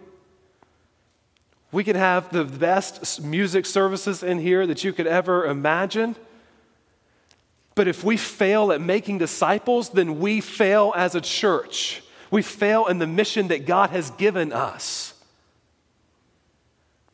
We 1.72 1.84
can 1.84 1.98
have 1.98 2.32
the 2.32 2.46
best 2.46 3.22
music 3.22 3.66
services 3.66 4.24
in 4.24 4.40
here 4.40 4.66
that 4.66 4.84
you 4.86 4.94
could 4.94 5.08
ever 5.08 5.46
imagine. 5.46 6.16
But 7.76 7.90
if 7.90 8.06
we 8.06 8.16
fail 8.16 8.72
at 8.72 8.80
making 8.80 9.18
disciples, 9.18 9.90
then 9.90 10.20
we 10.20 10.40
fail 10.40 10.94
as 10.96 11.16
a 11.16 11.22
church. 11.22 12.02
We 12.32 12.42
fail 12.42 12.86
in 12.88 13.00
the 13.00 13.08
mission 13.08 13.50
that 13.50 13.66
God 13.66 13.90
has 13.90 14.12
given 14.12 14.54
us. 14.54 15.15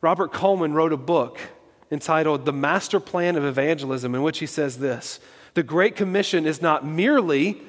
Robert 0.02 0.32
Coleman 0.32 0.74
wrote 0.74 0.92
a 0.92 0.98
book 0.98 1.38
entitled 1.90 2.44
The 2.44 2.52
Master 2.52 3.00
Plan 3.00 3.36
of 3.36 3.44
Evangelism, 3.44 4.14
in 4.14 4.22
which 4.22 4.40
he 4.40 4.46
says 4.46 4.78
this 4.78 5.20
The 5.54 5.62
Great 5.62 5.96
Commission 5.96 6.44
is 6.44 6.60
not 6.60 6.84
merely 6.84 7.62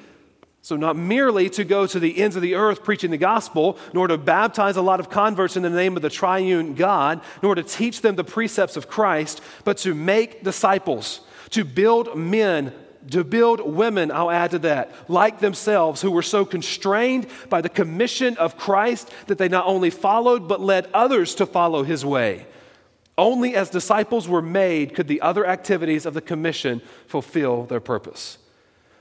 so, 0.64 0.76
not 0.76 0.96
merely 0.96 1.50
to 1.50 1.64
go 1.64 1.86
to 1.86 2.00
the 2.00 2.22
ends 2.22 2.36
of 2.36 2.42
the 2.42 2.54
earth 2.54 2.82
preaching 2.82 3.10
the 3.10 3.18
gospel, 3.18 3.76
nor 3.92 4.08
to 4.08 4.16
baptize 4.16 4.78
a 4.78 4.82
lot 4.82 4.98
of 4.98 5.10
converts 5.10 5.58
in 5.58 5.62
the 5.62 5.68
name 5.68 5.94
of 5.94 6.00
the 6.00 6.08
triune 6.08 6.72
God, 6.72 7.20
nor 7.42 7.54
to 7.54 7.62
teach 7.62 8.00
them 8.00 8.16
the 8.16 8.24
precepts 8.24 8.74
of 8.74 8.88
Christ, 8.88 9.42
but 9.64 9.76
to 9.78 9.92
make 9.92 10.42
disciples, 10.42 11.20
to 11.50 11.66
build 11.66 12.16
men, 12.16 12.72
to 13.10 13.24
build 13.24 13.60
women, 13.60 14.10
I'll 14.10 14.30
add 14.30 14.52
to 14.52 14.58
that, 14.60 14.92
like 15.08 15.40
themselves, 15.40 16.00
who 16.00 16.10
were 16.10 16.22
so 16.22 16.44
constrained 16.44 17.26
by 17.48 17.60
the 17.60 17.68
commission 17.68 18.36
of 18.38 18.56
Christ 18.56 19.10
that 19.26 19.38
they 19.38 19.48
not 19.48 19.66
only 19.66 19.90
followed, 19.90 20.48
but 20.48 20.60
led 20.60 20.88
others 20.94 21.34
to 21.36 21.46
follow 21.46 21.82
his 21.82 22.04
way. 22.04 22.46
Only 23.16 23.54
as 23.54 23.70
disciples 23.70 24.28
were 24.28 24.42
made 24.42 24.94
could 24.94 25.06
the 25.06 25.20
other 25.20 25.46
activities 25.46 26.06
of 26.06 26.14
the 26.14 26.20
commission 26.20 26.82
fulfill 27.06 27.64
their 27.64 27.80
purpose. 27.80 28.38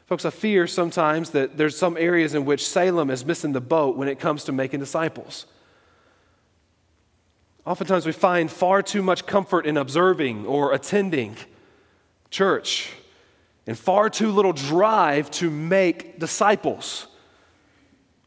Folks, 0.06 0.26
I 0.26 0.30
fear 0.30 0.68
sometimes 0.68 1.32
that 1.32 1.58
there's 1.58 1.78
some 1.78 1.98
areas 1.98 2.36
in 2.36 2.46
which 2.46 2.68
Salem 2.68 3.10
is 3.10 3.26
missing 3.26 3.54
the 3.54 3.62
boat 3.62 3.96
when 3.98 4.08
it 4.08 4.20
comes 4.20 4.44
to 4.44 4.52
making 4.52 4.80
disciples. 4.80 5.46
Oftentimes 7.66 8.06
we 8.06 8.12
find 8.12 8.52
far 8.52 8.84
too 8.84 9.02
much 9.02 9.26
comfort 9.26 9.66
in 9.66 9.78
observing 9.78 10.46
or 10.46 10.74
attending 10.74 11.38
church 12.30 12.92
and 13.66 13.78
far 13.78 14.10
too 14.10 14.32
little 14.32 14.54
drive 14.54 15.32
to 15.32 15.50
make 15.50 16.20
disciples. 16.20 17.08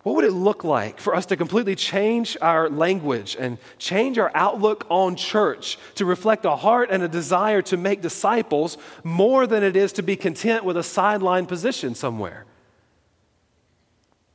What 0.03 0.15
would 0.15 0.25
it 0.25 0.33
look 0.33 0.63
like 0.63 1.01
for 1.01 1.17
us 1.17 1.27
to 1.27 1.37
completely 1.37 1.75
change 1.75 2.37
our 2.41 2.71
language 2.71 3.37
and 3.39 3.59
change 3.79 4.19
our 4.19 4.31
outlook 4.37 4.87
on 4.89 5.17
church 5.17 5.79
to 5.97 6.05
reflect 6.05 6.45
a 6.45 6.55
heart 6.55 6.91
and 6.93 7.03
a 7.03 7.09
desire 7.09 7.61
to 7.63 7.77
make 7.77 8.03
disciples 8.03 8.79
more 9.03 9.49
than 9.49 9.65
it 9.65 9.75
is 9.75 9.93
to 9.95 10.05
be 10.05 10.15
content 10.15 10.65
with 10.65 10.77
a 10.77 10.85
sideline 10.85 11.45
position 11.45 11.97
somewhere? 11.97 12.45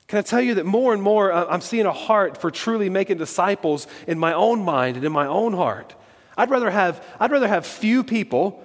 Can 0.10 0.20
I 0.20 0.24
tell 0.24 0.42
you 0.42 0.56
that 0.56 0.66
more 0.66 0.94
and 0.94 1.02
more 1.02 1.32
uh, 1.32 1.46
I'm 1.50 1.62
seeing 1.62 1.86
a 1.86 1.94
heart 1.94 2.38
for 2.38 2.52
truly 2.52 2.90
making 2.90 3.18
disciples 3.18 3.88
in 4.08 4.20
my 4.20 4.34
own 4.34 4.66
mind 4.66 4.98
and 4.98 5.06
in 5.06 5.12
my 5.14 5.26
own 5.26 5.54
heart? 5.54 5.96
I'd 6.38 6.50
rather 6.50 6.70
have, 6.70 7.02
I'd 7.18 7.32
rather 7.32 7.48
have 7.48 7.66
few 7.66 8.04
people, 8.04 8.62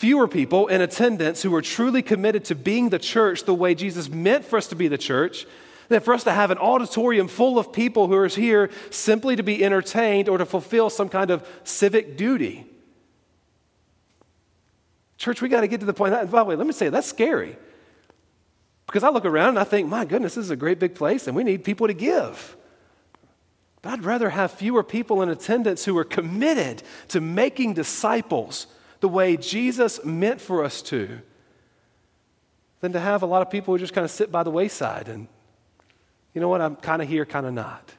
fewer 0.00 0.26
people 0.26 0.66
in 0.68 0.80
attendance 0.80 1.42
who 1.42 1.54
are 1.54 1.60
truly 1.60 2.00
committed 2.00 2.42
to 2.42 2.54
being 2.54 2.88
the 2.88 2.98
church 2.98 3.44
the 3.44 3.52
way 3.52 3.74
Jesus 3.74 4.08
meant 4.08 4.46
for 4.46 4.56
us 4.56 4.66
to 4.68 4.74
be 4.74 4.88
the 4.88 4.96
church 4.96 5.44
than 5.88 6.00
for 6.00 6.14
us 6.14 6.24
to 6.24 6.32
have 6.32 6.50
an 6.50 6.56
auditorium 6.56 7.28
full 7.28 7.58
of 7.58 7.70
people 7.70 8.06
who 8.06 8.14
are 8.14 8.26
here 8.26 8.70
simply 8.88 9.36
to 9.36 9.42
be 9.42 9.62
entertained 9.62 10.26
or 10.26 10.38
to 10.38 10.46
fulfill 10.46 10.88
some 10.88 11.10
kind 11.10 11.30
of 11.30 11.46
civic 11.64 12.16
duty. 12.16 12.64
Church, 15.18 15.42
we 15.42 15.50
got 15.50 15.60
to 15.60 15.68
get 15.68 15.80
to 15.80 15.86
the 15.86 15.92
point. 15.92 16.14
By 16.14 16.24
the 16.24 16.44
way, 16.44 16.56
let 16.56 16.66
me 16.66 16.72
say 16.72 16.88
that's 16.88 17.06
scary. 17.06 17.58
Because 18.86 19.04
I 19.04 19.10
look 19.10 19.26
around 19.26 19.50
and 19.50 19.58
I 19.58 19.64
think, 19.64 19.86
my 19.86 20.06
goodness, 20.06 20.34
this 20.34 20.46
is 20.46 20.50
a 20.50 20.56
great 20.56 20.78
big 20.78 20.94
place 20.94 21.26
and 21.26 21.36
we 21.36 21.44
need 21.44 21.62
people 21.62 21.86
to 21.88 21.92
give. 21.92 22.56
But 23.82 23.92
I'd 23.92 24.04
rather 24.04 24.30
have 24.30 24.50
fewer 24.50 24.82
people 24.82 25.20
in 25.20 25.28
attendance 25.28 25.84
who 25.84 25.98
are 25.98 26.04
committed 26.04 26.82
to 27.08 27.20
making 27.20 27.74
disciples 27.74 28.66
the 29.00 29.08
way 29.08 29.36
Jesus 29.36 30.04
meant 30.04 30.40
for 30.40 30.64
us 30.64 30.82
to 30.82 31.20
than 32.80 32.92
to 32.92 33.00
have 33.00 33.22
a 33.22 33.26
lot 33.26 33.42
of 33.42 33.50
people 33.50 33.74
who 33.74 33.78
just 33.78 33.92
kind 33.92 34.04
of 34.04 34.10
sit 34.10 34.32
by 34.32 34.42
the 34.42 34.50
wayside 34.50 35.08
and 35.08 35.28
you 36.34 36.40
know 36.40 36.48
what, 36.48 36.60
I'm 36.60 36.76
kind 36.76 37.02
of 37.02 37.08
here, 37.08 37.26
kind 37.26 37.44
of 37.46 37.52
not. 37.52 37.94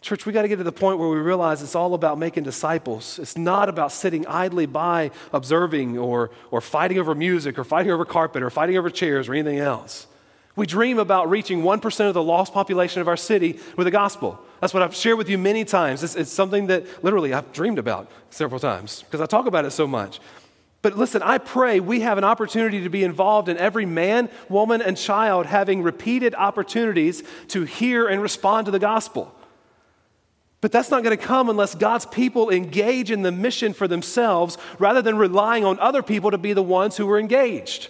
Church, 0.00 0.26
we 0.26 0.32
got 0.32 0.42
to 0.42 0.48
get 0.48 0.56
to 0.56 0.64
the 0.64 0.72
point 0.72 0.98
where 0.98 1.08
we 1.08 1.18
realize 1.18 1.62
it's 1.62 1.76
all 1.76 1.94
about 1.94 2.18
making 2.18 2.42
disciples. 2.42 3.20
It's 3.20 3.38
not 3.38 3.68
about 3.68 3.92
sitting 3.92 4.26
idly 4.26 4.66
by 4.66 5.12
observing 5.32 5.96
or, 5.96 6.32
or 6.50 6.60
fighting 6.60 6.98
over 6.98 7.14
music 7.14 7.56
or 7.56 7.62
fighting 7.62 7.92
over 7.92 8.04
carpet 8.04 8.42
or 8.42 8.50
fighting 8.50 8.76
over 8.76 8.90
chairs 8.90 9.28
or 9.28 9.34
anything 9.34 9.60
else. 9.60 10.08
We 10.54 10.66
dream 10.66 10.98
about 10.98 11.30
reaching 11.30 11.62
1% 11.62 12.08
of 12.08 12.14
the 12.14 12.22
lost 12.22 12.52
population 12.52 13.00
of 13.00 13.08
our 13.08 13.16
city 13.16 13.58
with 13.76 13.86
the 13.86 13.90
gospel. 13.90 14.38
That's 14.60 14.74
what 14.74 14.82
I've 14.82 14.94
shared 14.94 15.16
with 15.16 15.28
you 15.28 15.38
many 15.38 15.64
times. 15.64 16.02
It's, 16.02 16.14
it's 16.14 16.30
something 16.30 16.66
that 16.66 17.02
literally 17.02 17.32
I've 17.32 17.52
dreamed 17.52 17.78
about 17.78 18.10
several 18.30 18.60
times 18.60 19.02
because 19.02 19.20
I 19.20 19.26
talk 19.26 19.46
about 19.46 19.64
it 19.64 19.70
so 19.70 19.86
much. 19.86 20.20
But 20.82 20.98
listen, 20.98 21.22
I 21.22 21.38
pray 21.38 21.80
we 21.80 22.00
have 22.00 22.18
an 22.18 22.24
opportunity 22.24 22.82
to 22.82 22.90
be 22.90 23.04
involved 23.04 23.48
in 23.48 23.56
every 23.56 23.86
man, 23.86 24.28
woman, 24.48 24.82
and 24.82 24.96
child 24.96 25.46
having 25.46 25.82
repeated 25.82 26.34
opportunities 26.34 27.22
to 27.48 27.62
hear 27.62 28.08
and 28.08 28.20
respond 28.20 28.66
to 28.66 28.72
the 28.72 28.80
gospel. 28.80 29.34
But 30.60 30.70
that's 30.70 30.90
not 30.90 31.02
going 31.02 31.16
to 31.16 31.22
come 31.22 31.48
unless 31.48 31.74
God's 31.74 32.06
people 32.06 32.50
engage 32.50 33.10
in 33.10 33.22
the 33.22 33.32
mission 33.32 33.72
for 33.72 33.88
themselves 33.88 34.58
rather 34.78 35.02
than 35.02 35.16
relying 35.16 35.64
on 35.64 35.78
other 35.78 36.02
people 36.02 36.30
to 36.30 36.38
be 36.38 36.52
the 36.52 36.62
ones 36.62 36.96
who 36.96 37.08
are 37.10 37.18
engaged. 37.18 37.88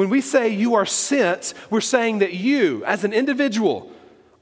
When 0.00 0.08
we 0.08 0.22
say 0.22 0.48
you 0.48 0.76
are 0.76 0.86
sent, 0.86 1.52
we're 1.68 1.82
saying 1.82 2.20
that 2.20 2.32
you, 2.32 2.82
as 2.86 3.04
an 3.04 3.12
individual, 3.12 3.92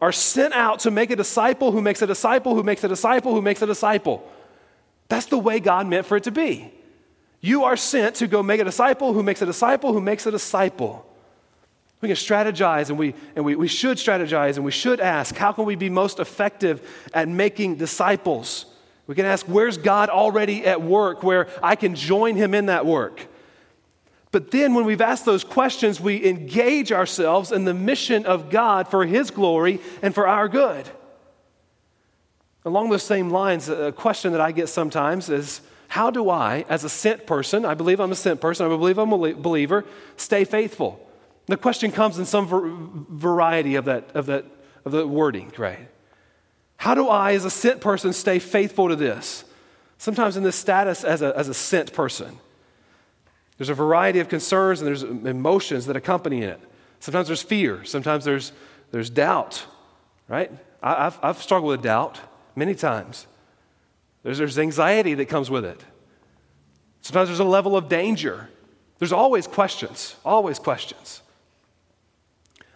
are 0.00 0.12
sent 0.12 0.54
out 0.54 0.78
to 0.78 0.92
make 0.92 1.10
a 1.10 1.16
disciple 1.16 1.72
who 1.72 1.82
makes 1.82 2.00
a 2.00 2.06
disciple 2.06 2.54
who 2.54 2.62
makes 2.62 2.84
a 2.84 2.88
disciple 2.88 3.34
who 3.34 3.42
makes 3.42 3.60
a 3.60 3.66
disciple. 3.66 4.24
That's 5.08 5.26
the 5.26 5.36
way 5.36 5.58
God 5.58 5.88
meant 5.88 6.06
for 6.06 6.16
it 6.16 6.22
to 6.22 6.30
be. 6.30 6.72
You 7.40 7.64
are 7.64 7.76
sent 7.76 8.14
to 8.20 8.28
go 8.28 8.40
make 8.40 8.60
a 8.60 8.64
disciple 8.64 9.12
who 9.12 9.24
makes 9.24 9.42
a 9.42 9.46
disciple 9.46 9.92
who 9.92 10.00
makes 10.00 10.26
a 10.26 10.30
disciple. 10.30 11.04
We 12.02 12.08
can 12.08 12.14
strategize 12.14 12.90
and, 12.90 12.96
we, 12.96 13.16
and 13.34 13.44
we, 13.44 13.56
we 13.56 13.66
should 13.66 13.96
strategize 13.96 14.54
and 14.54 14.64
we 14.64 14.70
should 14.70 15.00
ask 15.00 15.34
how 15.34 15.50
can 15.50 15.64
we 15.64 15.74
be 15.74 15.90
most 15.90 16.20
effective 16.20 16.88
at 17.12 17.26
making 17.26 17.78
disciples? 17.78 18.64
We 19.08 19.16
can 19.16 19.26
ask 19.26 19.44
where's 19.46 19.76
God 19.76 20.08
already 20.08 20.64
at 20.64 20.82
work 20.82 21.24
where 21.24 21.48
I 21.60 21.74
can 21.74 21.96
join 21.96 22.36
him 22.36 22.54
in 22.54 22.66
that 22.66 22.86
work? 22.86 23.26
But 24.30 24.50
then, 24.50 24.74
when 24.74 24.84
we've 24.84 25.00
asked 25.00 25.24
those 25.24 25.44
questions, 25.44 26.00
we 26.00 26.26
engage 26.26 26.92
ourselves 26.92 27.50
in 27.50 27.64
the 27.64 27.72
mission 27.72 28.26
of 28.26 28.50
God 28.50 28.88
for 28.88 29.06
His 29.06 29.30
glory 29.30 29.80
and 30.02 30.14
for 30.14 30.28
our 30.28 30.48
good. 30.48 30.88
Along 32.64 32.90
those 32.90 33.02
same 33.02 33.30
lines, 33.30 33.68
a 33.68 33.92
question 33.92 34.32
that 34.32 34.40
I 34.40 34.52
get 34.52 34.68
sometimes 34.68 35.30
is 35.30 35.62
how 35.88 36.10
do 36.10 36.28
I, 36.28 36.66
as 36.68 36.84
a 36.84 36.88
sent 36.90 37.26
person, 37.26 37.64
I 37.64 37.72
believe 37.72 38.00
I'm 38.00 38.12
a 38.12 38.16
sent 38.16 38.40
person, 38.40 38.66
I 38.66 38.68
believe 38.68 38.98
I'm 38.98 39.12
a 39.12 39.32
believer, 39.34 39.86
stay 40.16 40.44
faithful? 40.44 41.00
The 41.46 41.56
question 41.56 41.90
comes 41.90 42.18
in 42.18 42.26
some 42.26 43.06
variety 43.08 43.76
of 43.76 43.86
that, 43.86 44.10
of 44.14 44.26
that 44.26 44.44
of 44.84 44.92
the 44.92 45.06
wording, 45.06 45.52
right? 45.58 45.88
How 46.76 46.94
do 46.94 47.08
I, 47.08 47.32
as 47.32 47.44
a 47.44 47.50
sent 47.50 47.80
person, 47.80 48.12
stay 48.12 48.38
faithful 48.38 48.88
to 48.88 48.96
this? 48.96 49.44
Sometimes 49.98 50.36
in 50.36 50.42
this 50.42 50.56
status 50.56 51.04
as 51.04 51.22
a, 51.22 51.36
as 51.36 51.48
a 51.48 51.54
sent 51.54 51.92
person. 51.92 52.38
There's 53.58 53.68
a 53.68 53.74
variety 53.74 54.20
of 54.20 54.28
concerns 54.28 54.80
and 54.80 54.86
there's 54.86 55.02
emotions 55.02 55.86
that 55.86 55.96
accompany 55.96 56.42
it. 56.42 56.60
Sometimes 57.00 57.26
there's 57.26 57.42
fear, 57.42 57.84
sometimes 57.84 58.24
there's, 58.24 58.52
there's 58.90 59.10
doubt, 59.10 59.64
right? 60.28 60.50
I, 60.82 61.04
have 61.04 61.18
I've 61.22 61.42
struggled 61.42 61.70
with 61.70 61.82
doubt 61.82 62.20
many 62.56 62.74
times. 62.74 63.26
There's, 64.22 64.38
there's 64.38 64.58
anxiety 64.58 65.14
that 65.14 65.26
comes 65.26 65.50
with 65.50 65.64
it. 65.64 65.80
Sometimes 67.02 67.28
there's 67.28 67.40
a 67.40 67.44
level 67.44 67.76
of 67.76 67.88
danger. 67.88 68.48
There's 68.98 69.12
always 69.12 69.46
questions, 69.46 70.16
always 70.24 70.58
questions. 70.58 71.22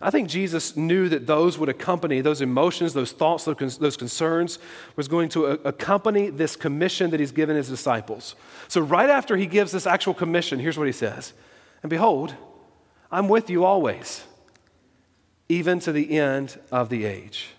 I 0.03 0.11
think 0.11 0.29
Jesus 0.29 0.77
knew 0.77 1.09
that 1.09 1.29
those 1.29 1.59
would 1.59 1.69
accompany, 1.69 2.21
those 2.21 2.41
emotions, 2.41 2.93
those 2.93 3.13
thoughts, 3.13 3.45
those 3.45 3.97
concerns, 3.97 4.59
was 4.97 5.07
going 5.07 5.29
to 5.31 5.47
uh, 5.47 5.57
accompany 5.65 6.29
this 6.29 6.57
commission 6.57 7.11
that 7.11 7.21
he's 7.21 7.31
given 7.31 7.57
his 7.57 7.69
disciples. 7.69 8.35
So, 8.67 8.81
right 8.81 9.09
after 9.09 9.37
he 9.37 9.47
gives 9.47 9.71
this 9.71 9.87
actual 9.87 10.13
commission, 10.13 10.59
here's 10.59 10.77
what 10.77 10.89
he 10.89 10.93
says 10.93 11.33
And 11.85 11.91
behold, 11.91 12.35
I'm 13.13 13.29
with 13.29 13.49
you 13.49 13.65
always, 13.65 14.25
even 15.49 15.79
to 15.81 15.93
the 15.93 16.19
end 16.19 16.59
of 16.73 16.89
the 16.89 17.05
age. 17.05 17.51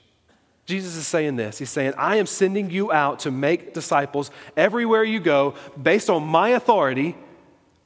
Jesus 0.66 0.96
is 0.96 1.08
saying 1.08 1.38
this. 1.38 1.60
He's 1.60 1.70
saying, 1.70 1.94
I 1.98 2.18
am 2.18 2.26
sending 2.26 2.70
you 2.70 2.92
out 2.92 3.20
to 3.20 3.32
make 3.32 3.74
disciples 3.74 4.32
everywhere 4.56 5.04
you 5.04 5.20
go 5.20 5.56
based 5.82 6.10
on 6.10 6.24
my 6.24 6.50
authority, 6.50 7.16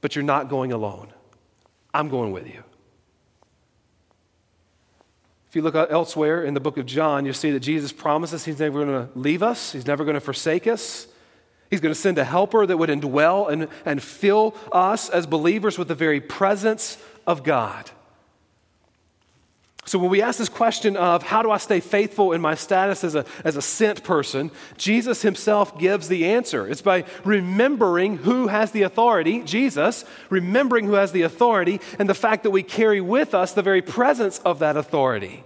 but 0.01 0.15
you're 0.15 0.23
not 0.23 0.49
going 0.49 0.71
alone. 0.71 1.11
I'm 1.93 2.09
going 2.09 2.31
with 2.31 2.47
you. 2.47 2.63
You 5.57 5.63
look 5.63 5.73
elsewhere 5.73 6.43
in 6.43 6.53
the 6.53 6.59
book 6.59 6.77
of 6.77 6.85
John, 6.85 7.25
you'll 7.25 7.33
see 7.33 7.49
that 7.49 7.61
Jesus 7.61 7.91
promises 7.91 8.45
he's 8.45 8.59
never 8.59 8.85
going 8.85 9.07
to 9.07 9.09
leave 9.17 9.41
us, 9.41 9.71
he's 9.71 9.87
never 9.87 10.03
going 10.03 10.13
to 10.13 10.21
forsake 10.21 10.67
us. 10.67 11.07
He's 11.71 11.81
going 11.81 11.93
to 11.93 11.99
send 11.99 12.19
a 12.19 12.23
helper 12.23 12.67
that 12.67 12.77
would 12.77 12.91
indwell 12.91 13.51
and, 13.51 13.67
and 13.85 14.03
fill 14.03 14.55
us 14.71 15.09
as 15.09 15.25
believers 15.25 15.79
with 15.79 15.87
the 15.87 15.95
very 15.95 16.21
presence 16.21 16.99
of 17.25 17.43
God. 17.43 17.89
So, 19.83 19.97
when 19.97 20.11
we 20.11 20.21
ask 20.21 20.37
this 20.37 20.47
question 20.47 20.95
of 20.95 21.23
how 21.23 21.41
do 21.41 21.49
I 21.49 21.57
stay 21.57 21.79
faithful 21.79 22.33
in 22.33 22.39
my 22.39 22.53
status 22.53 23.03
as 23.03 23.15
a, 23.15 23.25
as 23.43 23.55
a 23.55 23.61
sent 23.63 24.03
person, 24.03 24.51
Jesus 24.77 25.23
himself 25.23 25.79
gives 25.79 26.07
the 26.07 26.27
answer. 26.27 26.67
It's 26.67 26.83
by 26.83 27.05
remembering 27.23 28.17
who 28.17 28.47
has 28.47 28.71
the 28.71 28.83
authority, 28.83 29.41
Jesus, 29.41 30.05
remembering 30.29 30.85
who 30.85 30.93
has 30.93 31.13
the 31.13 31.23
authority, 31.23 31.81
and 31.97 32.07
the 32.07 32.13
fact 32.13 32.43
that 32.43 32.51
we 32.51 32.63
carry 32.63 33.01
with 33.01 33.33
us 33.33 33.53
the 33.53 33.61
very 33.63 33.81
presence 33.81 34.39
of 34.39 34.59
that 34.59 34.77
authority. 34.77 35.43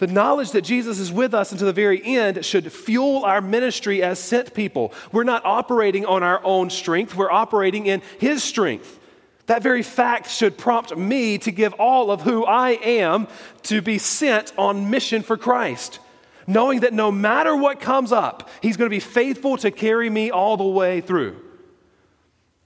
The 0.00 0.06
knowledge 0.06 0.52
that 0.52 0.62
Jesus 0.62 0.98
is 0.98 1.12
with 1.12 1.34
us 1.34 1.52
until 1.52 1.66
the 1.66 1.74
very 1.74 2.02
end 2.02 2.42
should 2.42 2.72
fuel 2.72 3.22
our 3.26 3.42
ministry 3.42 4.02
as 4.02 4.18
sent 4.18 4.54
people. 4.54 4.94
We're 5.12 5.24
not 5.24 5.44
operating 5.44 6.06
on 6.06 6.22
our 6.22 6.42
own 6.42 6.70
strength, 6.70 7.14
we're 7.14 7.30
operating 7.30 7.84
in 7.84 8.00
His 8.18 8.42
strength. 8.42 8.98
That 9.44 9.62
very 9.62 9.82
fact 9.82 10.30
should 10.30 10.56
prompt 10.56 10.96
me 10.96 11.36
to 11.38 11.50
give 11.50 11.74
all 11.74 12.10
of 12.10 12.22
who 12.22 12.46
I 12.46 12.70
am 12.70 13.28
to 13.64 13.82
be 13.82 13.98
sent 13.98 14.54
on 14.56 14.88
mission 14.88 15.22
for 15.22 15.36
Christ, 15.36 15.98
knowing 16.46 16.80
that 16.80 16.94
no 16.94 17.12
matter 17.12 17.54
what 17.54 17.78
comes 17.78 18.10
up, 18.10 18.48
He's 18.62 18.78
going 18.78 18.88
to 18.88 18.96
be 18.96 19.00
faithful 19.00 19.58
to 19.58 19.70
carry 19.70 20.08
me 20.08 20.30
all 20.30 20.56
the 20.56 20.64
way 20.64 21.02
through. 21.02 21.36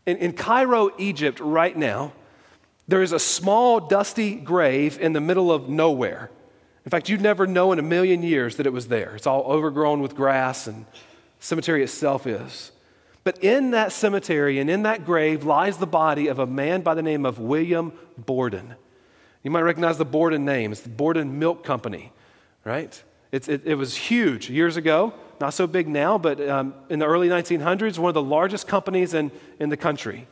In, 0.06 0.18
in 0.18 0.34
Cairo, 0.34 0.90
Egypt, 0.98 1.40
right 1.40 1.76
now, 1.76 2.12
there 2.86 3.02
is 3.02 3.10
a 3.10 3.18
small, 3.18 3.80
dusty 3.80 4.36
grave 4.36 5.00
in 5.00 5.14
the 5.14 5.20
middle 5.20 5.50
of 5.50 5.68
nowhere. 5.68 6.30
In 6.84 6.90
fact, 6.90 7.08
you'd 7.08 7.20
never 7.20 7.46
know 7.46 7.72
in 7.72 7.78
a 7.78 7.82
million 7.82 8.22
years 8.22 8.56
that 8.56 8.66
it 8.66 8.72
was 8.72 8.88
there. 8.88 9.14
It's 9.16 9.26
all 9.26 9.44
overgrown 9.44 10.00
with 10.00 10.14
grass, 10.14 10.66
and 10.66 10.84
cemetery 11.40 11.82
itself 11.82 12.26
is. 12.26 12.72
But 13.22 13.42
in 13.42 13.70
that 13.70 13.90
cemetery 13.90 14.58
and 14.58 14.68
in 14.68 14.82
that 14.82 15.06
grave 15.06 15.44
lies 15.44 15.78
the 15.78 15.86
body 15.86 16.28
of 16.28 16.38
a 16.38 16.46
man 16.46 16.82
by 16.82 16.94
the 16.94 17.02
name 17.02 17.24
of 17.24 17.38
William 17.38 17.92
Borden. 18.18 18.74
You 19.42 19.50
might 19.50 19.62
recognize 19.62 19.96
the 19.96 20.04
Borden 20.04 20.44
name. 20.44 20.72
It's 20.72 20.82
the 20.82 20.90
Borden 20.90 21.38
Milk 21.38 21.64
Company, 21.64 22.12
right? 22.64 23.02
It, 23.32 23.48
it, 23.48 23.74
was 23.74 23.96
huge 23.96 24.48
years 24.48 24.76
ago, 24.76 25.12
not 25.40 25.54
so 25.54 25.66
big 25.66 25.88
now, 25.88 26.18
but 26.18 26.40
um, 26.48 26.74
in 26.88 26.98
the 26.98 27.06
early 27.06 27.28
1900s, 27.28 27.98
one 27.98 28.10
of 28.10 28.14
the 28.14 28.22
largest 28.22 28.68
companies 28.68 29.12
in, 29.12 29.32
in 29.58 29.70
the 29.70 29.76
country. 29.76 30.28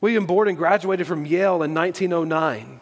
William 0.00 0.26
Borden 0.26 0.54
graduated 0.54 1.06
from 1.06 1.26
Yale 1.26 1.62
in 1.62 1.74
1909. 1.74 2.80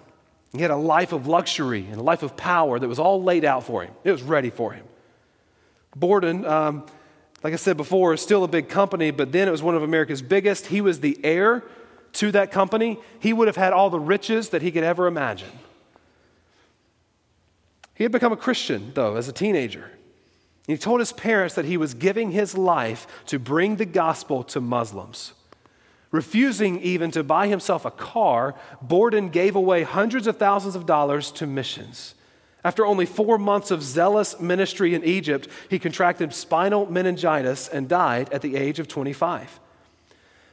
He 0.54 0.62
had 0.62 0.70
a 0.70 0.76
life 0.76 1.12
of 1.12 1.26
luxury 1.26 1.86
and 1.90 2.00
a 2.00 2.02
life 2.02 2.22
of 2.22 2.36
power 2.36 2.78
that 2.78 2.88
was 2.88 2.98
all 2.98 3.22
laid 3.22 3.44
out 3.44 3.64
for 3.64 3.82
him. 3.82 3.92
It 4.04 4.12
was 4.12 4.22
ready 4.22 4.50
for 4.50 4.72
him. 4.72 4.84
Borden 5.96 6.44
um, 6.44 6.86
like 7.44 7.52
I 7.52 7.56
said 7.56 7.76
before, 7.76 8.14
is 8.14 8.22
still 8.22 8.42
a 8.42 8.48
big 8.48 8.70
company, 8.70 9.10
but 9.10 9.30
then 9.30 9.46
it 9.46 9.50
was 9.50 9.62
one 9.62 9.74
of 9.74 9.82
America's 9.82 10.22
biggest. 10.22 10.66
He 10.66 10.80
was 10.80 11.00
the 11.00 11.20
heir 11.22 11.62
to 12.14 12.32
that 12.32 12.50
company. 12.50 12.98
He 13.20 13.34
would 13.34 13.48
have 13.48 13.56
had 13.56 13.74
all 13.74 13.90
the 13.90 14.00
riches 14.00 14.48
that 14.48 14.62
he 14.62 14.72
could 14.72 14.82
ever 14.82 15.06
imagine. 15.06 15.50
He 17.94 18.02
had 18.02 18.12
become 18.12 18.32
a 18.32 18.36
Christian, 18.36 18.92
though, 18.94 19.16
as 19.16 19.28
a 19.28 19.32
teenager. 19.32 19.90
He 20.66 20.78
told 20.78 21.00
his 21.00 21.12
parents 21.12 21.54
that 21.56 21.66
he 21.66 21.76
was 21.76 21.92
giving 21.92 22.30
his 22.30 22.56
life 22.56 23.06
to 23.26 23.38
bring 23.38 23.76
the 23.76 23.84
gospel 23.84 24.42
to 24.44 24.60
Muslims. 24.62 25.34
Refusing 26.14 26.81
even 26.81 27.11
to 27.11 27.24
buy 27.24 27.48
himself 27.48 27.85
a 27.85 27.90
car, 27.90 28.55
Borden 28.81 29.31
gave 29.31 29.57
away 29.57 29.83
hundreds 29.83 30.29
of 30.29 30.37
thousands 30.37 30.77
of 30.77 30.87
dollars 30.87 31.33
to 31.33 31.44
missions. 31.44 32.14
After 32.62 32.87
only 32.87 33.05
four 33.05 33.37
months 33.37 33.72
of 33.72 33.83
zealous 33.83 34.38
ministry 34.38 34.94
in 34.94 35.03
Egypt, 35.03 35.48
he 35.68 35.81
contracted 35.81 36.33
spinal 36.33 36.87
meningitis 36.87 37.66
and 37.66 37.88
died 37.88 38.33
at 38.33 38.42
the 38.42 38.55
age 38.55 38.79
of 38.79 38.87
25. 38.87 39.59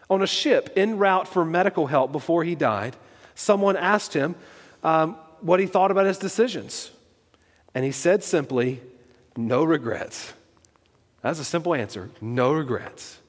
On 0.10 0.24
a 0.24 0.26
ship 0.26 0.74
en 0.76 0.98
route 0.98 1.28
for 1.28 1.46
medical 1.46 1.86
help 1.86 2.12
before 2.12 2.44
he 2.44 2.56
died, 2.56 2.96
someone 3.36 3.78
asked 3.78 4.16
him 4.16 4.34
um, 4.84 5.14
what 5.42 5.60
he 5.60 5.68
thought 5.68 5.92
about 5.92 6.08
his 6.08 6.18
decisions. 6.18 6.90
And 7.76 7.86
he 7.86 7.92
said 7.92 8.24
simply, 8.24 8.82
No 9.38 9.64
regrets. 9.64 10.34
That's 11.22 11.38
a 11.38 11.46
simple 11.46 11.76
answer 11.76 12.10
no 12.20 12.52
regrets. 12.52 13.21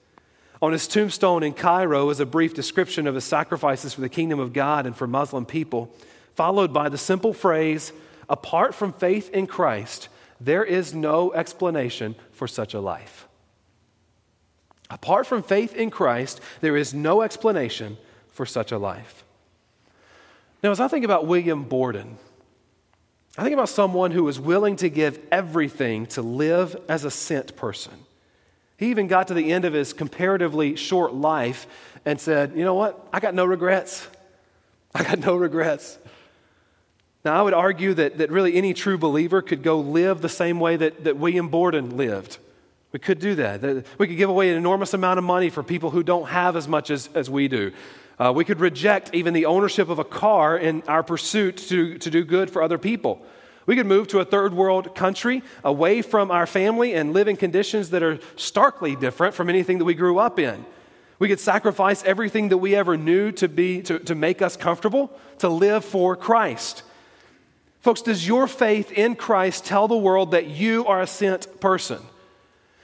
On 0.62 0.70
his 0.70 0.86
tombstone 0.86 1.42
in 1.42 1.54
Cairo 1.54 2.08
is 2.10 2.20
a 2.20 2.26
brief 2.26 2.54
description 2.54 3.08
of 3.08 3.16
his 3.16 3.24
sacrifices 3.24 3.92
for 3.92 4.00
the 4.00 4.08
kingdom 4.08 4.38
of 4.38 4.52
God 4.52 4.86
and 4.86 4.96
for 4.96 5.08
Muslim 5.08 5.44
people, 5.44 5.92
followed 6.36 6.72
by 6.72 6.88
the 6.88 6.96
simple 6.96 7.34
phrase, 7.34 7.92
apart 8.28 8.72
from 8.72 8.92
faith 8.92 9.28
in 9.30 9.48
Christ, 9.48 10.08
there 10.40 10.62
is 10.62 10.94
no 10.94 11.32
explanation 11.32 12.14
for 12.30 12.46
such 12.46 12.74
a 12.74 12.80
life. 12.80 13.26
Apart 14.88 15.26
from 15.26 15.42
faith 15.42 15.74
in 15.74 15.90
Christ, 15.90 16.40
there 16.60 16.76
is 16.76 16.94
no 16.94 17.22
explanation 17.22 17.98
for 18.28 18.46
such 18.46 18.70
a 18.70 18.78
life. 18.78 19.24
Now, 20.62 20.70
as 20.70 20.78
I 20.78 20.86
think 20.86 21.04
about 21.04 21.26
William 21.26 21.64
Borden, 21.64 22.18
I 23.36 23.42
think 23.42 23.54
about 23.54 23.68
someone 23.68 24.12
who 24.12 24.22
was 24.22 24.38
willing 24.38 24.76
to 24.76 24.88
give 24.88 25.18
everything 25.32 26.06
to 26.08 26.22
live 26.22 26.76
as 26.88 27.04
a 27.04 27.10
sent 27.10 27.56
person. 27.56 27.94
He 28.82 28.90
even 28.90 29.06
got 29.06 29.28
to 29.28 29.34
the 29.34 29.52
end 29.52 29.64
of 29.64 29.74
his 29.74 29.92
comparatively 29.92 30.74
short 30.74 31.14
life 31.14 31.68
and 32.04 32.20
said, 32.20 32.54
You 32.56 32.64
know 32.64 32.74
what? 32.74 33.06
I 33.12 33.20
got 33.20 33.32
no 33.32 33.44
regrets. 33.44 34.04
I 34.94 35.04
got 35.04 35.20
no 35.20 35.36
regrets. 35.36 35.96
Now, 37.24 37.38
I 37.38 37.42
would 37.42 37.54
argue 37.54 37.94
that, 37.94 38.18
that 38.18 38.32
really 38.32 38.56
any 38.56 38.74
true 38.74 38.98
believer 38.98 39.40
could 39.40 39.62
go 39.62 39.78
live 39.78 40.20
the 40.20 40.28
same 40.28 40.58
way 40.58 40.74
that, 40.78 41.04
that 41.04 41.16
William 41.16 41.48
Borden 41.48 41.96
lived. 41.96 42.38
We 42.90 42.98
could 42.98 43.20
do 43.20 43.36
that. 43.36 43.86
We 43.98 44.08
could 44.08 44.16
give 44.16 44.28
away 44.28 44.50
an 44.50 44.56
enormous 44.56 44.94
amount 44.94 45.18
of 45.18 45.24
money 45.24 45.48
for 45.48 45.62
people 45.62 45.90
who 45.90 46.02
don't 46.02 46.26
have 46.26 46.56
as 46.56 46.66
much 46.66 46.90
as, 46.90 47.08
as 47.14 47.30
we 47.30 47.46
do. 47.46 47.70
Uh, 48.18 48.32
we 48.34 48.44
could 48.44 48.58
reject 48.58 49.14
even 49.14 49.32
the 49.32 49.46
ownership 49.46 49.90
of 49.90 50.00
a 50.00 50.04
car 50.04 50.58
in 50.58 50.82
our 50.88 51.04
pursuit 51.04 51.56
to, 51.68 51.98
to 51.98 52.10
do 52.10 52.24
good 52.24 52.50
for 52.50 52.60
other 52.60 52.78
people. 52.78 53.24
We 53.66 53.76
could 53.76 53.86
move 53.86 54.08
to 54.08 54.20
a 54.20 54.24
third 54.24 54.54
world 54.54 54.94
country 54.94 55.42
away 55.62 56.02
from 56.02 56.30
our 56.30 56.46
family 56.46 56.94
and 56.94 57.12
live 57.12 57.28
in 57.28 57.36
conditions 57.36 57.90
that 57.90 58.02
are 58.02 58.18
starkly 58.36 58.96
different 58.96 59.34
from 59.34 59.48
anything 59.48 59.78
that 59.78 59.84
we 59.84 59.94
grew 59.94 60.18
up 60.18 60.38
in. 60.38 60.64
We 61.18 61.28
could 61.28 61.40
sacrifice 61.40 62.02
everything 62.04 62.48
that 62.48 62.58
we 62.58 62.74
ever 62.74 62.96
knew 62.96 63.30
to, 63.32 63.48
be, 63.48 63.82
to, 63.82 64.00
to 64.00 64.14
make 64.16 64.42
us 64.42 64.56
comfortable 64.56 65.16
to 65.38 65.48
live 65.48 65.84
for 65.84 66.16
Christ. 66.16 66.82
Folks, 67.80 68.02
does 68.02 68.26
your 68.26 68.48
faith 68.48 68.90
in 68.90 69.14
Christ 69.14 69.64
tell 69.64 69.86
the 69.86 69.96
world 69.96 70.32
that 70.32 70.46
you 70.46 70.84
are 70.86 71.00
a 71.00 71.06
sent 71.06 71.60
person? 71.60 72.00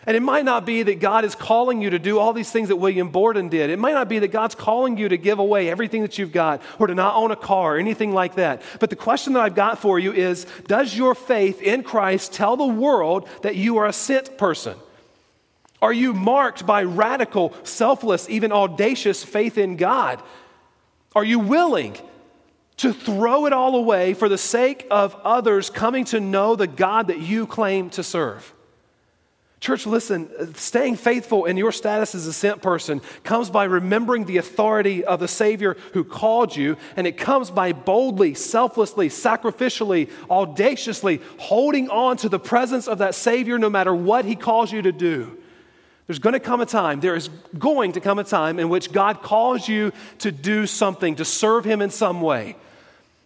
And 0.09 0.17
it 0.17 0.23
might 0.23 0.47
not 0.47 0.65
be 0.65 0.83
that 0.85 1.01
God 1.01 1.27
is 1.27 1.35
calling 1.35 1.83
you 1.83 1.91
to 1.91 1.99
do 1.99 2.19
all 2.19 2.33
these 2.33 2.51
things 2.51 2.69
that 2.69 2.77
William 2.77 3.11
Borden 3.11 3.51
did. 3.51 3.69
It 3.69 3.79
might 3.79 3.93
not 3.93 4.09
be 4.09 4.19
that 4.21 4.29
God's 4.29 4.55
calling 4.55 4.97
you 4.97 5.11
to 5.11 5.19
give 5.19 5.39
away 5.39 5.69
everything 5.69 6.01
that 6.01 6.17
you've 6.17 6.33
got 6.33 6.63
or 6.79 6.87
to 6.87 6.95
not 6.95 7.15
own 7.17 7.31
a 7.31 7.37
car 7.37 7.77
or 7.77 7.79
anything 7.79 8.15
like 8.15 8.37
that. 8.37 8.63
But 8.81 8.89
the 8.89 8.97
question 8.97 9.35
that 9.35 9.41
I've 9.41 9.55
got 9.55 9.81
for 9.81 9.99
you 9.99 10.15
is 10.15 10.47
Does 10.67 10.97
your 10.97 11.15
faith 11.15 11.61
in 11.61 11.83
Christ 11.83 12.33
tell 12.33 12.57
the 12.57 12.65
world 12.65 13.29
that 13.43 13.57
you 13.57 13.77
are 13.77 13.87
a 13.87 13.93
sent 13.93 14.39
person? 14.39 14.79
Are 15.83 15.93
you 15.93 16.15
marked 16.15 16.65
by 16.65 16.85
radical, 16.85 17.53
selfless, 17.65 18.31
even 18.31 18.51
audacious 18.51 19.23
faith 19.23 19.59
in 19.59 19.77
God? 19.77 20.23
Are 21.15 21.23
you 21.25 21.39
willing 21.39 21.99
to 22.79 22.95
throw 22.95 23.45
it 23.45 23.53
all 23.53 23.77
away 23.77 24.15
for 24.15 24.31
the 24.31 24.39
sake 24.39 24.87
of 24.91 25.15
others 25.17 25.69
coming 25.69 26.07
to 26.07 26.19
know 26.19 26.57
the 26.57 26.67
God 26.67 27.09
that 27.09 27.21
you 27.21 27.47
claim 27.47 27.91
to 27.91 28.03
serve? 28.03 28.55
Church, 29.61 29.87
listen, 29.87 30.55
staying 30.55 30.97
faithful 30.97 31.45
in 31.45 31.57
your 31.57 31.73
status 31.73 32.15
as 32.15 32.27
a 32.27 32.33
sent 32.33 32.63
person 32.63 33.01
comes 33.25 33.51
by 33.51 33.65
remembering 33.65 34.25
the 34.25 34.37
authority 34.37 35.05
of 35.05 35.19
the 35.19 35.27
Savior 35.27 35.77
who 35.95 36.05
called 36.05 36.55
you, 36.55 36.77
and 36.97 37.09
it 37.09 37.19
comes 37.19 37.51
by 37.51 37.73
boldly, 37.73 38.35
selflessly, 38.35 39.09
sacrificially, 39.09 40.11
audaciously 40.31 41.21
holding 41.39 41.91
on 41.91 42.17
to 42.19 42.29
the 42.29 42.39
presence 42.39 42.87
of 42.87 42.99
that 42.99 43.17
Savior 43.17 43.59
no 43.59 43.69
matter 43.69 43.93
what 43.93 44.25
He 44.25 44.37
calls 44.37 44.71
you 44.71 44.83
to 44.83 44.93
do. 44.93 45.37
There's 46.07 46.21
going 46.21 46.35
to 46.35 46.41
come 46.41 46.61
a 46.61 46.67
time, 46.67 47.01
there 47.01 47.17
is 47.17 47.29
going 47.59 47.93
to 47.93 48.01
come 48.01 48.21
a 48.21 48.25
time 48.25 48.61
in 48.61 48.69
which 48.69 48.93
God 48.93 49.23
calls 49.23 49.69
you 49.69 49.93
to 50.21 50.31
do 50.31 50.69
something, 50.69 51.17
to 51.17 51.25
serve 51.25 51.65
Him 51.65 51.83
in 51.83 51.91
some 51.91 52.21
way. 52.21 52.57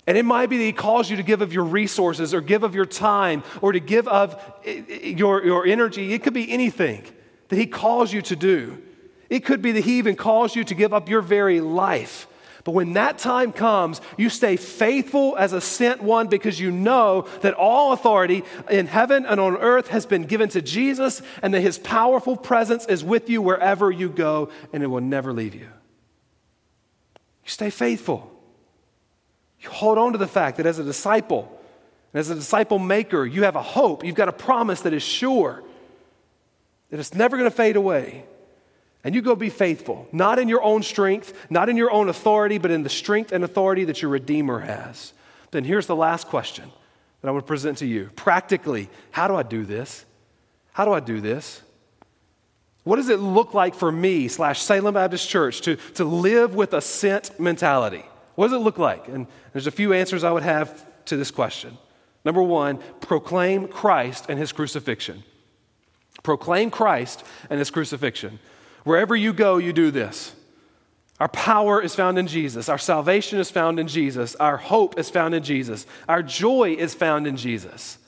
And 0.07 0.19
it 0.19 0.25
might 0.25 0.51
be 0.51 0.59
that 0.59 0.65
He 0.65 0.73
calls 0.73 1.09
you 1.11 1.17
to 1.17 1.23
give 1.23 1.43
of 1.43 1.53
your 1.53 1.65
resources 1.65 2.35
or 2.35 2.41
give 2.41 2.65
of 2.65 2.75
your 2.75 2.87
time 2.87 3.45
or 3.61 3.73
to 3.73 3.81
give 3.81 4.09
of 4.09 4.41
your, 4.65 5.45
your 5.45 5.67
energy. 5.67 6.13
It 6.13 6.23
could 6.23 6.35
be 6.35 6.51
anything 6.51 7.05
that 7.49 7.57
He 7.57 7.67
calls 7.67 8.13
you 8.13 8.23
to 8.23 8.37
do. 8.37 8.83
It 9.31 9.45
could 9.45 9.63
be 9.63 9.73
that 9.73 9.85
He 9.85 9.99
even 9.99 10.17
calls 10.17 10.57
you 10.57 10.65
to 10.65 10.75
give 10.75 10.93
up 10.93 11.09
your 11.09 11.21
very 11.21 11.61
life. 11.61 12.27
But 12.65 12.73
when 12.73 12.93
that 12.93 13.19
time 13.19 13.53
comes, 13.53 14.01
you 14.17 14.29
stay 14.29 14.57
faithful 14.57 15.37
as 15.37 15.53
a 15.53 15.61
sent 15.61 16.01
one 16.03 16.29
because 16.29 16.61
you 16.61 16.71
know 16.71 17.27
that 17.41 17.55
all 17.55 17.93
authority 17.93 18.45
in 18.71 18.87
heaven 18.87 19.27
and 19.27 19.41
on 19.41 19.57
earth 19.57 19.89
has 19.89 20.07
been 20.07 20.25
given 20.25 20.49
to 20.51 20.63
Jesus 20.63 21.23
and 21.43 21.55
that 21.55 21.61
His 21.61 21.79
powerful 21.79 22.37
presence 22.37 22.87
is 22.87 23.03
with 23.05 23.29
you 23.29 23.43
wherever 23.43 23.91
you 23.91 24.09
go 24.09 24.51
and 24.73 24.83
it 24.83 24.87
will 24.87 25.01
never 25.01 25.33
leave 25.33 25.55
you. 25.55 25.69
You 27.45 27.51
stay 27.51 27.71
faithful. 27.71 28.33
You 29.63 29.71
hold 29.71 29.97
on 29.97 30.13
to 30.13 30.19
the 30.19 30.27
fact 30.27 30.57
that 30.57 30.67
as 30.67 30.79
a 30.79 30.85
disciple, 30.85 31.49
and 32.13 32.21
as 32.21 32.31
a 32.31 32.35
disciple 32.35 32.79
maker, 32.79 33.25
you 33.25 33.45
have 33.45 33.57
a 33.57 33.63
hope, 33.63 34.05
you've 34.05 34.17
got 34.17 34.29
a 34.29 34.33
promise 34.33 34.83
that 34.83 34.93
is 34.93 35.03
sure, 35.03 35.63
that 36.91 37.01
it's 37.01 37.15
never 37.15 37.37
going 37.37 37.49
to 37.49 37.57
fade 37.57 37.77
away. 37.77 38.25
And 39.05 39.15
you 39.15 39.23
go 39.23 39.35
be 39.35 39.51
faithful, 39.51 40.07
not 40.13 40.39
in 40.39 40.49
your 40.49 40.63
own 40.63 40.83
strength, 40.83 41.33
not 41.51 41.69
in 41.69 41.77
your 41.77 41.91
own 41.91 42.09
authority, 42.09 42.59
but 42.59 42.71
in 42.71 42.83
the 42.83 42.89
strength 42.89 43.33
and 43.33 43.43
authority 43.43 43.85
that 43.85 44.03
your 44.03 44.11
Redeemer 44.11 44.61
has. 44.61 45.13
Then 45.51 45.65
here's 45.65 45.87
the 45.87 45.97
last 45.97 46.29
question 46.29 46.71
that 47.21 47.29
I 47.29 47.31
want 47.31 47.45
to 47.45 47.49
present 47.49 47.79
to 47.79 47.87
you. 47.87 48.11
Practically, 48.15 48.89
how 49.11 49.27
do 49.27 49.35
I 49.35 49.43
do 49.43 49.65
this? 49.65 50.05
How 50.73 50.85
do 50.85 50.93
I 50.93 51.01
do 51.01 51.21
this? 51.21 51.63
What 52.85 52.97
does 52.97 53.09
it 53.09 53.21
look 53.21 53.55
like 53.55 53.75
for 53.75 53.91
me, 53.91 54.29
slash 54.29 54.61
Salem 54.61 54.95
Baptist 54.95 55.29
Church, 55.29 55.61
to, 55.63 55.77
to 55.95 56.05
live 56.05 56.55
with 56.55 56.73
a 56.73 56.81
sent 56.81 57.39
mentality? 57.39 58.05
What 58.35 58.49
does 58.49 58.55
it 58.55 58.65
look 58.65 58.79
like? 58.79 59.09
And 59.09 59.27
there's 59.53 59.67
a 59.67 59.73
few 59.73 59.93
answers 59.93 60.25
I 60.25 60.31
would 60.31 60.43
have 60.43 60.87
to 61.07 61.17
this 61.17 61.31
question. 61.31 61.77
Number 62.25 62.43
one, 62.43 62.79
proclaim 63.01 63.69
Christ 63.69 64.27
and 64.29 64.39
his 64.39 64.53
crucifixion. 64.53 65.25
Proclaim 66.23 66.71
Christ 66.71 67.25
and 67.51 67.59
his 67.59 67.71
crucifixion. 67.71 68.39
Wherever 68.85 69.17
you 69.17 69.33
go, 69.33 69.59
you 69.59 69.73
do 69.73 69.91
this. 69.91 70.35
Our 71.21 71.29
power 71.29 71.81
is 71.81 71.95
found 71.95 72.19
in 72.19 72.27
Jesus. 72.27 72.69
Our 72.69 72.79
salvation 72.79 73.39
is 73.39 73.51
found 73.51 73.79
in 73.79 73.87
Jesus. 73.87 74.35
Our 74.37 74.57
hope 74.57 74.99
is 74.99 75.11
found 75.11 75.35
in 75.35 75.43
Jesus. 75.43 75.87
Our 76.09 76.23
joy 76.23 76.75
is 76.79 76.95
found 76.95 77.27
in 77.27 77.37
Jesus. 77.37 77.99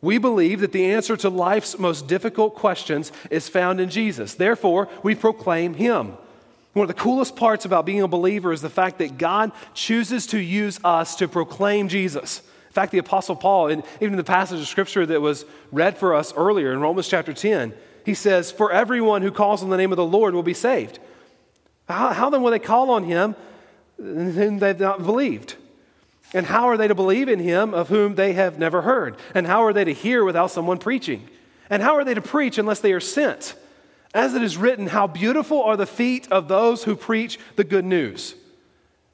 We 0.00 0.18
believe 0.18 0.60
that 0.60 0.72
the 0.72 0.86
answer 0.86 1.16
to 1.18 1.28
life's 1.28 1.78
most 1.78 2.06
difficult 2.06 2.54
questions 2.54 3.12
is 3.30 3.48
found 3.48 3.80
in 3.80 3.90
Jesus. 3.90 4.34
Therefore, 4.34 4.88
we 5.02 5.14
proclaim 5.14 5.74
him. 5.74 6.16
One 6.76 6.90
of 6.90 6.94
the 6.94 7.02
coolest 7.02 7.36
parts 7.36 7.64
about 7.64 7.86
being 7.86 8.02
a 8.02 8.06
believer 8.06 8.52
is 8.52 8.60
the 8.60 8.68
fact 8.68 8.98
that 8.98 9.16
God 9.16 9.52
chooses 9.72 10.26
to 10.26 10.38
use 10.38 10.78
us 10.84 11.16
to 11.16 11.26
proclaim 11.26 11.88
Jesus. 11.88 12.40
In 12.66 12.72
fact, 12.74 12.92
the 12.92 12.98
Apostle 12.98 13.34
Paul, 13.34 13.68
and 13.68 13.82
even 14.02 14.12
in 14.12 14.18
the 14.18 14.24
passage 14.24 14.60
of 14.60 14.68
Scripture 14.68 15.06
that 15.06 15.22
was 15.22 15.46
read 15.72 15.96
for 15.96 16.14
us 16.14 16.34
earlier 16.36 16.74
in 16.74 16.80
Romans 16.80 17.08
chapter 17.08 17.32
10, 17.32 17.72
he 18.04 18.12
says, 18.12 18.50
For 18.50 18.70
everyone 18.70 19.22
who 19.22 19.30
calls 19.30 19.62
on 19.62 19.70
the 19.70 19.78
name 19.78 19.90
of 19.90 19.96
the 19.96 20.04
Lord 20.04 20.34
will 20.34 20.42
be 20.42 20.52
saved. 20.52 20.98
How, 21.88 22.12
how 22.12 22.28
then 22.28 22.42
will 22.42 22.50
they 22.50 22.58
call 22.58 22.90
on 22.90 23.04
him 23.04 23.36
whom 23.96 24.58
they've 24.58 24.78
not 24.78 25.02
believed? 25.02 25.56
And 26.34 26.44
how 26.44 26.66
are 26.66 26.76
they 26.76 26.88
to 26.88 26.94
believe 26.94 27.30
in 27.30 27.38
him 27.38 27.72
of 27.72 27.88
whom 27.88 28.16
they 28.16 28.34
have 28.34 28.58
never 28.58 28.82
heard? 28.82 29.16
And 29.34 29.46
how 29.46 29.64
are 29.64 29.72
they 29.72 29.84
to 29.84 29.94
hear 29.94 30.22
without 30.24 30.50
someone 30.50 30.76
preaching? 30.76 31.26
And 31.70 31.82
how 31.82 31.94
are 31.96 32.04
they 32.04 32.12
to 32.12 32.20
preach 32.20 32.58
unless 32.58 32.80
they 32.80 32.92
are 32.92 33.00
sent? 33.00 33.54
As 34.16 34.32
it 34.32 34.42
is 34.42 34.56
written, 34.56 34.86
how 34.86 35.06
beautiful 35.06 35.62
are 35.62 35.76
the 35.76 35.84
feet 35.84 36.26
of 36.32 36.48
those 36.48 36.84
who 36.84 36.96
preach 36.96 37.38
the 37.56 37.64
good 37.64 37.84
news. 37.84 38.34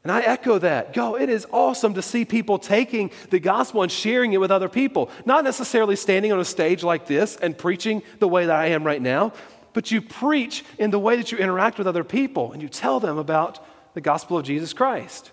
And 0.04 0.12
I 0.12 0.20
echo 0.20 0.58
that. 0.58 0.92
Go, 0.92 1.16
it 1.16 1.28
is 1.28 1.44
awesome 1.50 1.94
to 1.94 2.02
see 2.02 2.24
people 2.24 2.56
taking 2.56 3.10
the 3.30 3.40
gospel 3.40 3.82
and 3.82 3.90
sharing 3.90 4.32
it 4.32 4.36
with 4.38 4.52
other 4.52 4.68
people. 4.68 5.10
Not 5.24 5.42
necessarily 5.42 5.96
standing 5.96 6.30
on 6.30 6.38
a 6.38 6.44
stage 6.44 6.84
like 6.84 7.08
this 7.08 7.34
and 7.34 7.58
preaching 7.58 8.04
the 8.20 8.28
way 8.28 8.46
that 8.46 8.54
I 8.54 8.66
am 8.66 8.84
right 8.84 9.02
now, 9.02 9.32
but 9.72 9.90
you 9.90 10.02
preach 10.02 10.64
in 10.78 10.92
the 10.92 11.00
way 11.00 11.16
that 11.16 11.32
you 11.32 11.38
interact 11.38 11.78
with 11.78 11.88
other 11.88 12.04
people 12.04 12.52
and 12.52 12.62
you 12.62 12.68
tell 12.68 13.00
them 13.00 13.18
about 13.18 13.58
the 13.94 14.00
gospel 14.00 14.38
of 14.38 14.44
Jesus 14.44 14.72
Christ. 14.72 15.32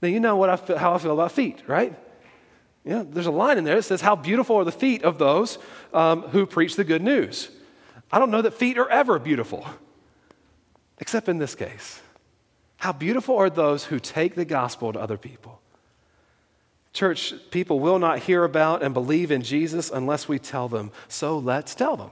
Now, 0.00 0.08
you 0.08 0.18
know 0.18 0.36
what 0.36 0.48
I 0.48 0.56
feel, 0.56 0.78
how 0.78 0.94
I 0.94 0.98
feel 0.98 1.12
about 1.12 1.32
feet, 1.32 1.62
right? 1.66 1.94
Yeah, 2.86 3.04
there's 3.06 3.26
a 3.26 3.30
line 3.30 3.58
in 3.58 3.64
there 3.64 3.76
that 3.76 3.82
says, 3.82 4.00
How 4.00 4.16
beautiful 4.16 4.56
are 4.56 4.64
the 4.64 4.72
feet 4.72 5.02
of 5.02 5.18
those 5.18 5.58
um, 5.92 6.22
who 6.22 6.46
preach 6.46 6.76
the 6.76 6.84
good 6.84 7.02
news. 7.02 7.50
I 8.14 8.20
don't 8.20 8.30
know 8.30 8.42
that 8.42 8.54
feet 8.54 8.78
are 8.78 8.88
ever 8.88 9.18
beautiful, 9.18 9.66
except 11.00 11.28
in 11.28 11.38
this 11.38 11.56
case. 11.56 12.00
How 12.76 12.92
beautiful 12.92 13.36
are 13.36 13.50
those 13.50 13.86
who 13.86 13.98
take 13.98 14.36
the 14.36 14.44
gospel 14.44 14.92
to 14.92 15.00
other 15.00 15.16
people. 15.16 15.60
Church, 16.92 17.34
people 17.50 17.80
will 17.80 17.98
not 17.98 18.20
hear 18.20 18.44
about 18.44 18.84
and 18.84 18.94
believe 18.94 19.32
in 19.32 19.42
Jesus 19.42 19.90
unless 19.90 20.28
we 20.28 20.38
tell 20.38 20.68
them. 20.68 20.92
So 21.08 21.38
let's 21.38 21.74
tell 21.74 21.96
them. 21.96 22.10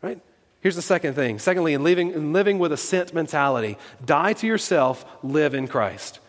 Right? 0.00 0.20
Here's 0.60 0.76
the 0.76 0.82
second 0.82 1.14
thing. 1.14 1.40
Secondly, 1.40 1.74
in 1.74 1.82
living, 1.82 2.12
in 2.12 2.32
living 2.32 2.60
with 2.60 2.70
a 2.70 2.76
sent 2.76 3.12
mentality, 3.12 3.78
die 4.04 4.32
to 4.34 4.46
yourself, 4.46 5.04
live 5.24 5.54
in 5.54 5.66
Christ. 5.66 6.20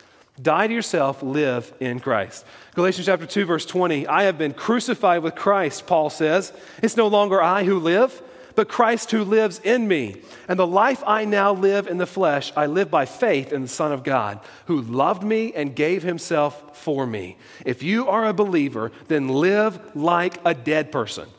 Die 0.41 0.65
to 0.65 0.73
yourself, 0.73 1.21
live 1.21 1.71
in 1.79 1.99
Christ. 1.99 2.47
Galatians 2.73 3.05
chapter 3.05 3.27
2, 3.27 3.45
verse 3.45 3.67
20. 3.67 4.07
I 4.07 4.23
have 4.23 4.39
been 4.39 4.55
crucified 4.55 5.21
with 5.21 5.35
Christ, 5.35 5.85
Paul 5.85 6.09
says. 6.09 6.51
It's 6.81 6.97
no 6.97 7.09
longer 7.09 7.39
I 7.39 7.63
who 7.63 7.77
live 7.77 8.23
but 8.59 8.67
Christ 8.67 9.11
who 9.11 9.23
lives 9.23 9.61
in 9.63 9.87
me. 9.87 10.17
And 10.49 10.59
the 10.59 10.67
life 10.67 11.01
I 11.07 11.23
now 11.23 11.53
live 11.53 11.87
in 11.87 11.97
the 11.97 12.05
flesh, 12.05 12.51
I 12.57 12.65
live 12.65 12.91
by 12.91 13.05
faith 13.05 13.53
in 13.53 13.61
the 13.61 13.69
Son 13.69 13.93
of 13.93 14.03
God, 14.03 14.41
who 14.65 14.81
loved 14.81 15.23
me 15.23 15.53
and 15.53 15.73
gave 15.73 16.03
himself 16.03 16.77
for 16.77 17.07
me. 17.07 17.37
If 17.65 17.83
you 17.83 18.09
are 18.09 18.27
a 18.27 18.33
believer, 18.33 18.91
then 19.07 19.29
live 19.29 19.95
like 19.95 20.41
a 20.43 20.53
dead 20.53 20.91
person. 20.91 21.29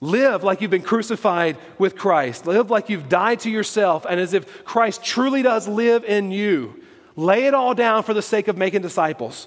Live 0.00 0.42
like 0.42 0.60
you've 0.60 0.72
been 0.72 0.82
crucified 0.82 1.56
with 1.78 1.94
Christ. 1.94 2.48
Live 2.48 2.68
like 2.68 2.88
you've 2.88 3.08
died 3.08 3.38
to 3.40 3.50
yourself, 3.50 4.04
and 4.04 4.18
as 4.18 4.34
if 4.34 4.64
Christ 4.64 5.04
truly 5.04 5.42
does 5.42 5.68
live 5.68 6.02
in 6.02 6.32
you. 6.32 6.82
Lay 7.14 7.44
it 7.44 7.54
all 7.54 7.76
down 7.76 8.02
for 8.02 8.12
the 8.12 8.22
sake 8.22 8.48
of 8.48 8.58
making 8.58 8.82
disciples. 8.82 9.46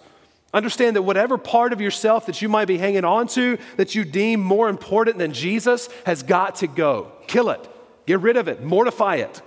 Understand 0.54 0.96
that 0.96 1.04
whatever 1.04 1.38
part 1.38 1.72
of 1.72 1.80
yourself 1.80 2.26
that 2.26 2.42
you 2.42 2.50
might 2.50 2.66
be 2.66 2.78
hanging 2.78 3.06
on 3.06 3.28
to 3.30 3.58
that 3.78 3.96
you 3.96 4.04
deem 4.04 4.42
more 4.42 4.68
important 4.68 5.18
than 5.18 5.34
Jesus 5.34 5.88
has 6.06 6.24
got 6.24 6.56
to 6.56 6.68
go. 6.68 7.12
Kill 7.28 7.50
it, 7.50 7.70
get 8.06 8.20
rid 8.20 8.36
of 8.36 8.48
it, 8.48 8.62
mortify 8.62 9.16
it. 9.16 9.42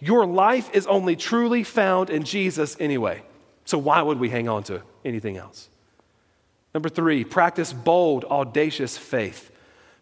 Your 0.00 0.26
life 0.26 0.70
is 0.74 0.86
only 0.86 1.16
truly 1.16 1.62
found 1.62 2.10
in 2.10 2.24
Jesus 2.24 2.76
anyway. 2.80 3.22
So 3.64 3.78
why 3.78 4.02
would 4.02 4.18
we 4.18 4.30
hang 4.30 4.48
on 4.48 4.64
to 4.64 4.82
anything 5.04 5.36
else? 5.36 5.68
Number 6.74 6.88
three, 6.88 7.24
practice 7.24 7.72
bold, 7.72 8.24
audacious 8.24 8.96
faith. 8.96 9.50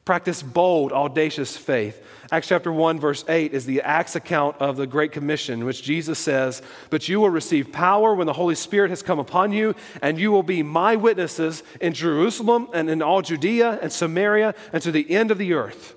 Practice 0.07 0.41
bold, 0.41 0.93
audacious 0.93 1.57
faith. 1.57 2.01
Acts 2.31 2.47
chapter 2.47 2.73
1, 2.73 3.01
verse 3.01 3.25
8 3.29 3.53
is 3.53 3.67
the 3.67 3.83
Acts 3.83 4.15
account 4.15 4.55
of 4.61 4.77
the 4.77 4.87
Great 4.87 5.11
Commission, 5.11 5.65
which 5.65 5.83
Jesus 5.83 6.17
says, 6.17 6.63
But 6.91 7.09
you 7.09 7.19
will 7.19 7.31
receive 7.31 7.73
power 7.73 8.15
when 8.15 8.29
the 8.29 8.33
Holy 8.33 8.55
Spirit 8.55 8.91
has 8.91 9.03
come 9.03 9.19
upon 9.19 9.51
you, 9.51 9.75
and 10.01 10.17
you 10.17 10.31
will 10.31 10.45
be 10.45 10.63
my 10.63 10.95
witnesses 10.95 11.65
in 11.81 11.93
Jerusalem 11.93 12.69
and 12.73 12.89
in 12.89 13.03
all 13.03 13.21
Judea 13.21 13.81
and 13.83 13.91
Samaria 13.91 14.55
and 14.73 14.81
to 14.85 14.93
the 14.93 15.11
end 15.11 15.33
of 15.33 15.39
the 15.39 15.55
earth. 15.55 15.97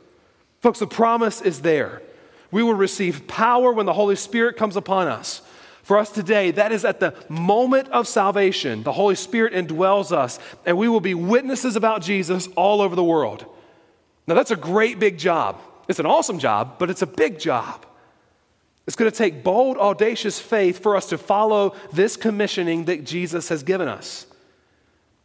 Folks, 0.60 0.80
the 0.80 0.88
promise 0.88 1.40
is 1.40 1.62
there. 1.62 2.02
We 2.50 2.64
will 2.64 2.74
receive 2.74 3.28
power 3.28 3.72
when 3.72 3.86
the 3.86 3.94
Holy 3.94 4.16
Spirit 4.16 4.58
comes 4.58 4.76
upon 4.76 5.08
us. 5.08 5.44
For 5.84 6.00
us 6.00 6.12
today, 6.12 6.50
that 6.50 6.72
is 6.72 6.84
at 6.84 7.00
the 7.00 7.14
moment 7.30 7.90
of 7.90 8.08
salvation. 8.08 8.82
The 8.82 8.94
Holy 8.94 9.14
Spirit 9.14 9.54
indwells 9.54 10.12
us, 10.12 10.40
and 10.66 10.80
we 10.80 10.90
will 10.90 11.00
be 11.00 11.14
witnesses 11.14 11.76
about 11.76 12.02
Jesus 12.02 12.48
all 12.56 12.82
over 12.82 12.96
the 12.96 13.04
world. 13.04 13.46
Now, 14.30 14.36
that's 14.36 14.52
a 14.52 14.56
great 14.56 15.00
big 15.00 15.18
job. 15.18 15.60
It's 15.88 15.98
an 15.98 16.06
awesome 16.06 16.38
job, 16.38 16.76
but 16.78 16.92
it's 16.92 17.02
a 17.02 17.08
big 17.08 17.40
job. 17.40 17.84
It's 18.86 18.96
going 18.96 19.10
to 19.10 19.18
take 19.18 19.44
bold, 19.44 19.76
audacious 19.78 20.40
faith 20.40 20.84
for 20.84 20.96
us 20.96 21.08
to 21.08 21.18
follow 21.18 21.76
this 21.94 22.16
commissioning 22.16 22.86
that 22.86 23.06
Jesus 23.06 23.50
has 23.50 23.64
given 23.64 23.88
us. 23.88 24.28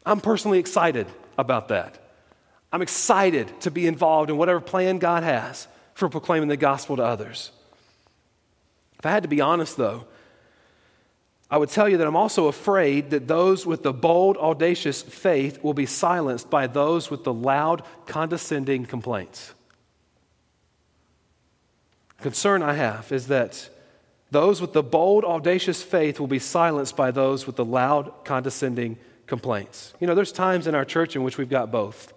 I'm 0.06 0.22
personally 0.22 0.58
excited 0.58 1.06
about 1.36 1.68
that. 1.68 1.98
I'm 2.72 2.80
excited 2.80 3.60
to 3.60 3.70
be 3.70 3.86
involved 3.86 4.30
in 4.30 4.38
whatever 4.38 4.60
plan 4.60 4.98
God 4.98 5.22
has 5.22 5.68
for 5.92 6.08
proclaiming 6.08 6.48
the 6.48 6.56
gospel 6.56 6.96
to 6.96 7.04
others. 7.04 7.50
If 8.98 9.04
I 9.04 9.10
had 9.10 9.24
to 9.24 9.28
be 9.28 9.42
honest, 9.42 9.76
though, 9.76 10.06
I 11.54 11.56
would 11.56 11.68
tell 11.68 11.88
you 11.88 11.98
that 11.98 12.06
I'm 12.08 12.16
also 12.16 12.48
afraid 12.48 13.10
that 13.10 13.28
those 13.28 13.64
with 13.64 13.84
the 13.84 13.92
bold, 13.92 14.36
audacious 14.38 15.02
faith 15.02 15.62
will 15.62 15.72
be 15.72 15.86
silenced 15.86 16.50
by 16.50 16.66
those 16.66 17.12
with 17.12 17.22
the 17.22 17.32
loud, 17.32 17.84
condescending 18.06 18.86
complaints. 18.86 19.54
Concern 22.20 22.60
I 22.60 22.74
have 22.74 23.12
is 23.12 23.28
that 23.28 23.70
those 24.32 24.60
with 24.60 24.72
the 24.72 24.82
bold, 24.82 25.24
audacious 25.24 25.80
faith 25.80 26.18
will 26.18 26.26
be 26.26 26.40
silenced 26.40 26.96
by 26.96 27.12
those 27.12 27.46
with 27.46 27.54
the 27.54 27.64
loud, 27.64 28.12
condescending 28.24 28.96
complaints. 29.28 29.94
You 30.00 30.08
know, 30.08 30.16
there's 30.16 30.32
times 30.32 30.66
in 30.66 30.74
our 30.74 30.84
church 30.84 31.14
in 31.14 31.22
which 31.22 31.38
we've 31.38 31.48
got 31.48 31.70
both. 31.70 32.12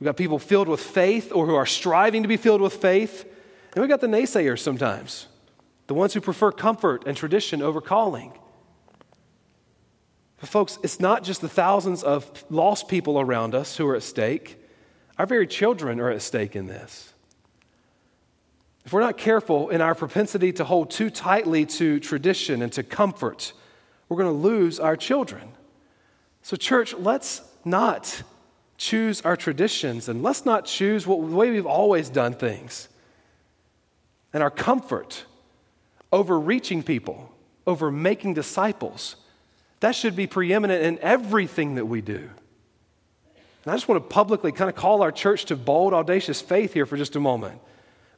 We've 0.00 0.06
got 0.06 0.16
people 0.16 0.38
filled 0.38 0.68
with 0.68 0.80
faith 0.80 1.32
or 1.34 1.44
who 1.44 1.54
are 1.54 1.66
striving 1.66 2.22
to 2.22 2.28
be 2.28 2.38
filled 2.38 2.62
with 2.62 2.76
faith, 2.76 3.30
and 3.74 3.82
we've 3.82 3.90
got 3.90 4.00
the 4.00 4.06
naysayers 4.06 4.60
sometimes 4.60 5.26
the 5.86 5.94
ones 5.94 6.14
who 6.14 6.20
prefer 6.20 6.52
comfort 6.52 7.04
and 7.06 7.16
tradition 7.16 7.62
over 7.62 7.80
calling. 7.80 8.32
But, 10.40 10.48
folks, 10.48 10.78
it's 10.82 11.00
not 11.00 11.24
just 11.24 11.40
the 11.40 11.48
thousands 11.48 12.02
of 12.02 12.44
lost 12.50 12.88
people 12.88 13.20
around 13.20 13.54
us 13.54 13.76
who 13.76 13.86
are 13.88 13.96
at 13.96 14.02
stake, 14.02 14.58
our 15.18 15.26
very 15.26 15.46
children 15.46 16.00
are 16.00 16.10
at 16.10 16.22
stake 16.22 16.56
in 16.56 16.66
this. 16.66 17.12
If 18.84 18.92
we're 18.92 19.00
not 19.00 19.16
careful 19.16 19.70
in 19.70 19.80
our 19.80 19.94
propensity 19.94 20.52
to 20.54 20.64
hold 20.64 20.90
too 20.90 21.08
tightly 21.08 21.64
to 21.66 22.00
tradition 22.00 22.60
and 22.60 22.72
to 22.72 22.82
comfort, 22.82 23.52
we're 24.08 24.18
going 24.18 24.28
to 24.28 24.48
lose 24.48 24.78
our 24.78 24.96
children. 24.96 25.52
So, 26.42 26.56
church, 26.56 26.94
let's 26.94 27.40
not 27.64 28.22
choose 28.76 29.22
our 29.22 29.36
traditions 29.36 30.08
and 30.08 30.22
let's 30.22 30.44
not 30.44 30.66
choose 30.66 31.06
what, 31.06 31.20
the 31.20 31.34
way 31.34 31.50
we've 31.50 31.64
always 31.64 32.10
done 32.10 32.34
things 32.34 32.88
and 34.34 34.42
our 34.42 34.50
comfort 34.50 35.24
over 36.14 36.38
reaching 36.38 36.84
people, 36.84 37.28
over 37.66 37.90
making 37.90 38.34
disciples. 38.34 39.16
That 39.80 39.96
should 39.96 40.14
be 40.14 40.28
preeminent 40.28 40.84
in 40.84 40.98
everything 41.00 41.74
that 41.74 41.86
we 41.86 42.00
do. 42.02 42.30
And 43.64 43.72
I 43.72 43.74
just 43.74 43.88
want 43.88 44.00
to 44.00 44.08
publicly 44.08 44.52
kind 44.52 44.70
of 44.70 44.76
call 44.76 45.02
our 45.02 45.10
church 45.10 45.46
to 45.46 45.56
bold, 45.56 45.92
audacious 45.92 46.40
faith 46.40 46.72
here 46.72 46.86
for 46.86 46.96
just 46.96 47.16
a 47.16 47.20
moment. 47.20 47.60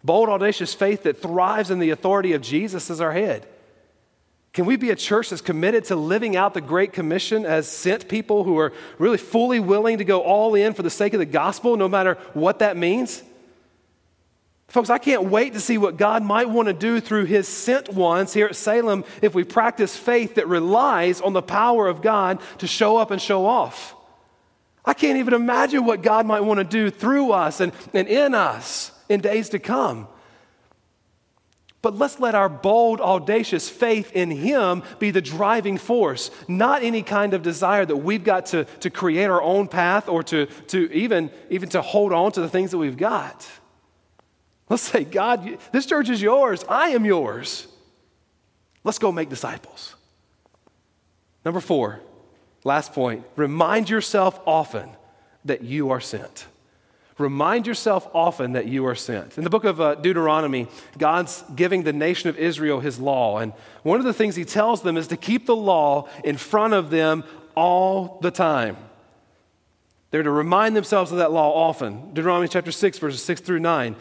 Bold, 0.04 0.28
audacious 0.28 0.74
faith 0.74 1.04
that 1.04 1.22
thrives 1.22 1.70
in 1.70 1.78
the 1.78 1.88
authority 1.88 2.34
of 2.34 2.42
Jesus 2.42 2.90
as 2.90 3.00
our 3.00 3.12
head. 3.12 3.48
Can 4.52 4.66
we 4.66 4.76
be 4.76 4.90
a 4.90 4.96
church 4.96 5.30
that's 5.30 5.40
committed 5.40 5.86
to 5.86 5.96
living 5.96 6.36
out 6.36 6.52
the 6.52 6.60
Great 6.60 6.92
Commission 6.92 7.46
as 7.46 7.66
sent 7.66 8.08
people 8.08 8.44
who 8.44 8.58
are 8.58 8.74
really 8.98 9.18
fully 9.18 9.58
willing 9.58 9.98
to 9.98 10.04
go 10.04 10.20
all 10.20 10.54
in 10.54 10.74
for 10.74 10.82
the 10.82 10.90
sake 10.90 11.14
of 11.14 11.18
the 11.18 11.24
gospel, 11.24 11.78
no 11.78 11.88
matter 11.88 12.18
what 12.34 12.58
that 12.58 12.76
means? 12.76 13.22
Folks, 14.68 14.90
I 14.90 14.98
can't 14.98 15.24
wait 15.24 15.52
to 15.52 15.60
see 15.60 15.78
what 15.78 15.96
God 15.96 16.22
might 16.24 16.48
want 16.48 16.66
to 16.66 16.74
do 16.74 17.00
through 17.00 17.26
his 17.26 17.46
sent 17.46 17.92
ones 17.92 18.32
here 18.32 18.46
at 18.46 18.56
Salem 18.56 19.04
if 19.22 19.34
we 19.34 19.44
practice 19.44 19.96
faith 19.96 20.34
that 20.34 20.48
relies 20.48 21.20
on 21.20 21.32
the 21.32 21.42
power 21.42 21.86
of 21.86 22.02
God 22.02 22.40
to 22.58 22.66
show 22.66 22.96
up 22.96 23.10
and 23.10 23.22
show 23.22 23.46
off. 23.46 23.94
I 24.84 24.92
can't 24.94 25.18
even 25.18 25.34
imagine 25.34 25.84
what 25.84 26.02
God 26.02 26.26
might 26.26 26.40
want 26.40 26.58
to 26.58 26.64
do 26.64 26.90
through 26.90 27.32
us 27.32 27.60
and, 27.60 27.72
and 27.94 28.08
in 28.08 28.34
us 28.34 28.92
in 29.08 29.20
days 29.20 29.48
to 29.50 29.58
come. 29.58 30.08
But 31.82 31.96
let's 31.96 32.18
let 32.18 32.34
our 32.34 32.48
bold, 32.48 33.00
audacious 33.00 33.68
faith 33.68 34.10
in 34.12 34.30
Him 34.30 34.82
be 34.98 35.12
the 35.12 35.20
driving 35.20 35.78
force, 35.78 36.32
not 36.48 36.82
any 36.82 37.02
kind 37.02 37.32
of 37.34 37.42
desire 37.42 37.86
that 37.86 37.96
we've 37.96 38.24
got 38.24 38.46
to, 38.46 38.64
to 38.80 38.90
create 38.90 39.26
our 39.26 39.40
own 39.40 39.68
path 39.68 40.08
or 40.08 40.24
to, 40.24 40.46
to 40.46 40.92
even, 40.92 41.30
even 41.50 41.68
to 41.70 41.82
hold 41.82 42.12
on 42.12 42.32
to 42.32 42.40
the 42.40 42.48
things 42.48 42.72
that 42.72 42.78
we've 42.78 42.96
got. 42.96 43.48
Let's 44.68 44.82
say, 44.82 45.04
God, 45.04 45.58
this 45.72 45.86
church 45.86 46.10
is 46.10 46.20
yours. 46.20 46.64
I 46.68 46.90
am 46.90 47.04
yours. 47.04 47.66
Let's 48.84 48.98
go 48.98 49.12
make 49.12 49.28
disciples. 49.28 49.94
Number 51.44 51.60
four, 51.60 52.00
last 52.64 52.92
point 52.92 53.24
remind 53.36 53.88
yourself 53.88 54.40
often 54.46 54.90
that 55.44 55.62
you 55.62 55.90
are 55.90 56.00
sent. 56.00 56.46
Remind 57.18 57.66
yourself 57.66 58.08
often 58.12 58.52
that 58.52 58.66
you 58.66 58.84
are 58.86 58.94
sent. 58.94 59.38
In 59.38 59.44
the 59.44 59.48
book 59.48 59.64
of 59.64 59.80
uh, 59.80 59.94
Deuteronomy, 59.94 60.68
God's 60.98 61.44
giving 61.54 61.82
the 61.82 61.92
nation 61.92 62.28
of 62.28 62.36
Israel 62.36 62.80
his 62.80 63.00
law. 63.00 63.38
And 63.38 63.54
one 63.84 64.00
of 64.00 64.04
the 64.04 64.12
things 64.12 64.36
he 64.36 64.44
tells 64.44 64.82
them 64.82 64.98
is 64.98 65.08
to 65.08 65.16
keep 65.16 65.46
the 65.46 65.56
law 65.56 66.08
in 66.24 66.36
front 66.36 66.74
of 66.74 66.90
them 66.90 67.24
all 67.54 68.18
the 68.20 68.30
time. 68.30 68.76
They're 70.10 70.22
to 70.22 70.30
remind 70.30 70.76
themselves 70.76 71.10
of 71.10 71.18
that 71.18 71.32
law 71.32 71.52
often. 71.68 72.12
Deuteronomy 72.12 72.48
chapter 72.48 72.70
6, 72.70 72.98
verses 72.98 73.22
6 73.22 73.40
through 73.40 73.60
9. 73.60 73.96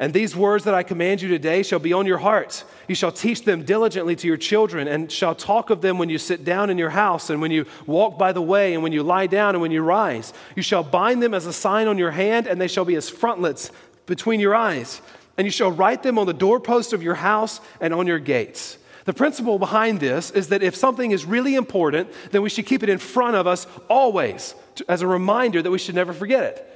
And 0.00 0.14
these 0.14 0.34
words 0.34 0.64
that 0.64 0.72
I 0.72 0.82
command 0.82 1.20
you 1.20 1.28
today 1.28 1.62
shall 1.62 1.78
be 1.78 1.92
on 1.92 2.06
your 2.06 2.16
heart. 2.16 2.64
You 2.88 2.94
shall 2.94 3.12
teach 3.12 3.44
them 3.44 3.64
diligently 3.64 4.16
to 4.16 4.26
your 4.26 4.38
children, 4.38 4.88
and 4.88 5.12
shall 5.12 5.34
talk 5.34 5.68
of 5.68 5.82
them 5.82 5.98
when 5.98 6.08
you 6.08 6.16
sit 6.16 6.42
down 6.42 6.70
in 6.70 6.78
your 6.78 6.88
house, 6.88 7.28
and 7.28 7.42
when 7.42 7.50
you 7.50 7.66
walk 7.84 8.18
by 8.18 8.32
the 8.32 8.40
way, 8.40 8.72
and 8.72 8.82
when 8.82 8.92
you 8.92 9.02
lie 9.02 9.26
down, 9.26 9.54
and 9.54 9.60
when 9.60 9.70
you 9.70 9.82
rise. 9.82 10.32
You 10.56 10.62
shall 10.62 10.82
bind 10.82 11.22
them 11.22 11.34
as 11.34 11.44
a 11.44 11.52
sign 11.52 11.86
on 11.86 11.98
your 11.98 12.12
hand, 12.12 12.46
and 12.46 12.58
they 12.58 12.66
shall 12.66 12.86
be 12.86 12.94
as 12.94 13.10
frontlets 13.10 13.70
between 14.06 14.40
your 14.40 14.54
eyes. 14.54 15.02
And 15.36 15.46
you 15.46 15.50
shall 15.50 15.70
write 15.70 16.02
them 16.02 16.18
on 16.18 16.26
the 16.26 16.32
doorpost 16.32 16.94
of 16.94 17.02
your 17.02 17.16
house 17.16 17.60
and 17.78 17.92
on 17.92 18.06
your 18.06 18.18
gates. 18.18 18.78
The 19.04 19.12
principle 19.12 19.58
behind 19.58 20.00
this 20.00 20.30
is 20.30 20.48
that 20.48 20.62
if 20.62 20.74
something 20.74 21.10
is 21.10 21.26
really 21.26 21.56
important, 21.56 22.08
then 22.30 22.40
we 22.40 22.48
should 22.48 22.64
keep 22.64 22.82
it 22.82 22.88
in 22.88 22.98
front 22.98 23.36
of 23.36 23.46
us 23.46 23.66
always 23.90 24.54
as 24.88 25.02
a 25.02 25.06
reminder 25.06 25.60
that 25.60 25.70
we 25.70 25.78
should 25.78 25.94
never 25.94 26.14
forget 26.14 26.44
it. 26.44 26.69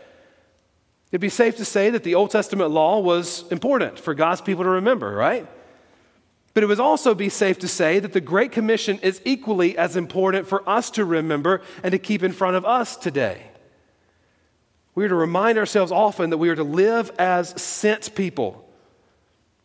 It'd 1.14 1.20
be 1.20 1.28
safe 1.28 1.58
to 1.58 1.64
say 1.64 1.90
that 1.90 2.02
the 2.02 2.16
Old 2.16 2.32
Testament 2.32 2.72
law 2.72 2.98
was 2.98 3.44
important 3.52 4.00
for 4.00 4.14
God's 4.14 4.40
people 4.40 4.64
to 4.64 4.70
remember, 4.70 5.14
right? 5.14 5.46
But 6.54 6.64
it 6.64 6.66
would 6.66 6.80
also 6.80 7.14
be 7.14 7.28
safe 7.28 7.60
to 7.60 7.68
say 7.68 8.00
that 8.00 8.12
the 8.12 8.20
Great 8.20 8.50
Commission 8.50 8.98
is 9.00 9.22
equally 9.24 9.78
as 9.78 9.94
important 9.94 10.48
for 10.48 10.68
us 10.68 10.90
to 10.90 11.04
remember 11.04 11.62
and 11.84 11.92
to 11.92 12.00
keep 12.00 12.24
in 12.24 12.32
front 12.32 12.56
of 12.56 12.64
us 12.64 12.96
today. 12.96 13.46
We 14.96 15.04
are 15.04 15.08
to 15.08 15.14
remind 15.14 15.56
ourselves 15.56 15.92
often 15.92 16.30
that 16.30 16.38
we 16.38 16.48
are 16.48 16.56
to 16.56 16.64
live 16.64 17.12
as 17.16 17.62
sent 17.62 18.16
people. 18.16 18.68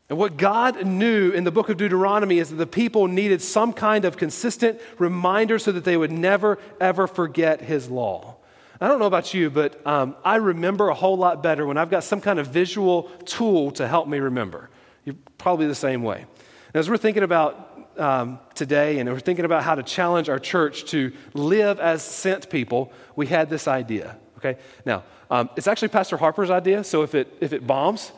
And 0.07 0.19
what 0.19 0.38
God 0.38 0.85
knew 0.85 1.31
in 1.31 1.45
the 1.45 1.51
book 1.51 1.69
of 1.69 1.77
Deuteronomy 1.77 2.38
is 2.38 2.51
that 2.51 2.57
the 2.57 2.67
people 2.67 3.07
needed 3.07 3.41
some 3.41 3.73
kind 3.73 4.05
of 4.05 4.17
consistent 4.17 4.79
reminder 4.99 5.57
so 5.57 5.71
that 5.71 5.83
they 5.83 5.97
would 5.97 6.12
never, 6.12 6.59
ever 6.79 7.07
forget 7.07 7.59
his 7.62 7.89
law. 7.89 8.35
I 8.82 8.88
don't 8.88 9.00
know 9.00 9.06
about 9.06 9.34
you, 9.34 9.50
but 9.50 9.86
um, 9.86 10.15
I 10.24 10.38
remember 10.38 10.88
a 10.89 10.94
whole 10.94 11.18
lot 11.18 11.44
better 11.44 11.65
when 11.65 11.78
I've 11.78 11.89
got 11.89 12.04
some 12.04 12.22
kind 12.22 12.39
of 12.39 12.48
visual 12.48 13.04
tool 13.26 13.72
to 13.72 13.88
help 13.88 14.08
me 14.08 14.20
remember. 14.20 14.70
You're 15.04 15.18
probably 15.38 15.68
the 15.68 15.76
same 15.76 16.02
way. 16.02 16.26
And 16.74 16.76
as 16.76 16.89
we're 16.89 16.98
thinking 16.98 17.24
about 17.24 17.89
um, 17.98 18.39
today 18.56 19.00
and 19.00 19.10
we're 19.10 19.20
thinking 19.20 19.44
about 19.44 19.63
how 19.63 19.76
to 19.76 19.84
challenge 19.84 20.30
our 20.30 20.39
church 20.39 20.86
to 20.92 21.12
live 21.34 21.80
as 21.80 22.04
sent 22.04 22.50
people, 22.50 22.94
we 23.18 23.28
had 23.28 23.50
this 23.50 23.68
idea. 23.68 24.18
Okay? 24.38 24.58
Now, 24.86 25.04
um, 25.30 25.50
it's 25.58 25.68
actually 25.68 25.89
Pastor 25.89 26.15
Harper's 26.15 26.50
idea, 26.50 26.84
so 26.86 27.02
if 27.04 27.13
it, 27.13 27.36
if 27.42 27.52
it 27.52 27.68
bombs, 27.68 28.13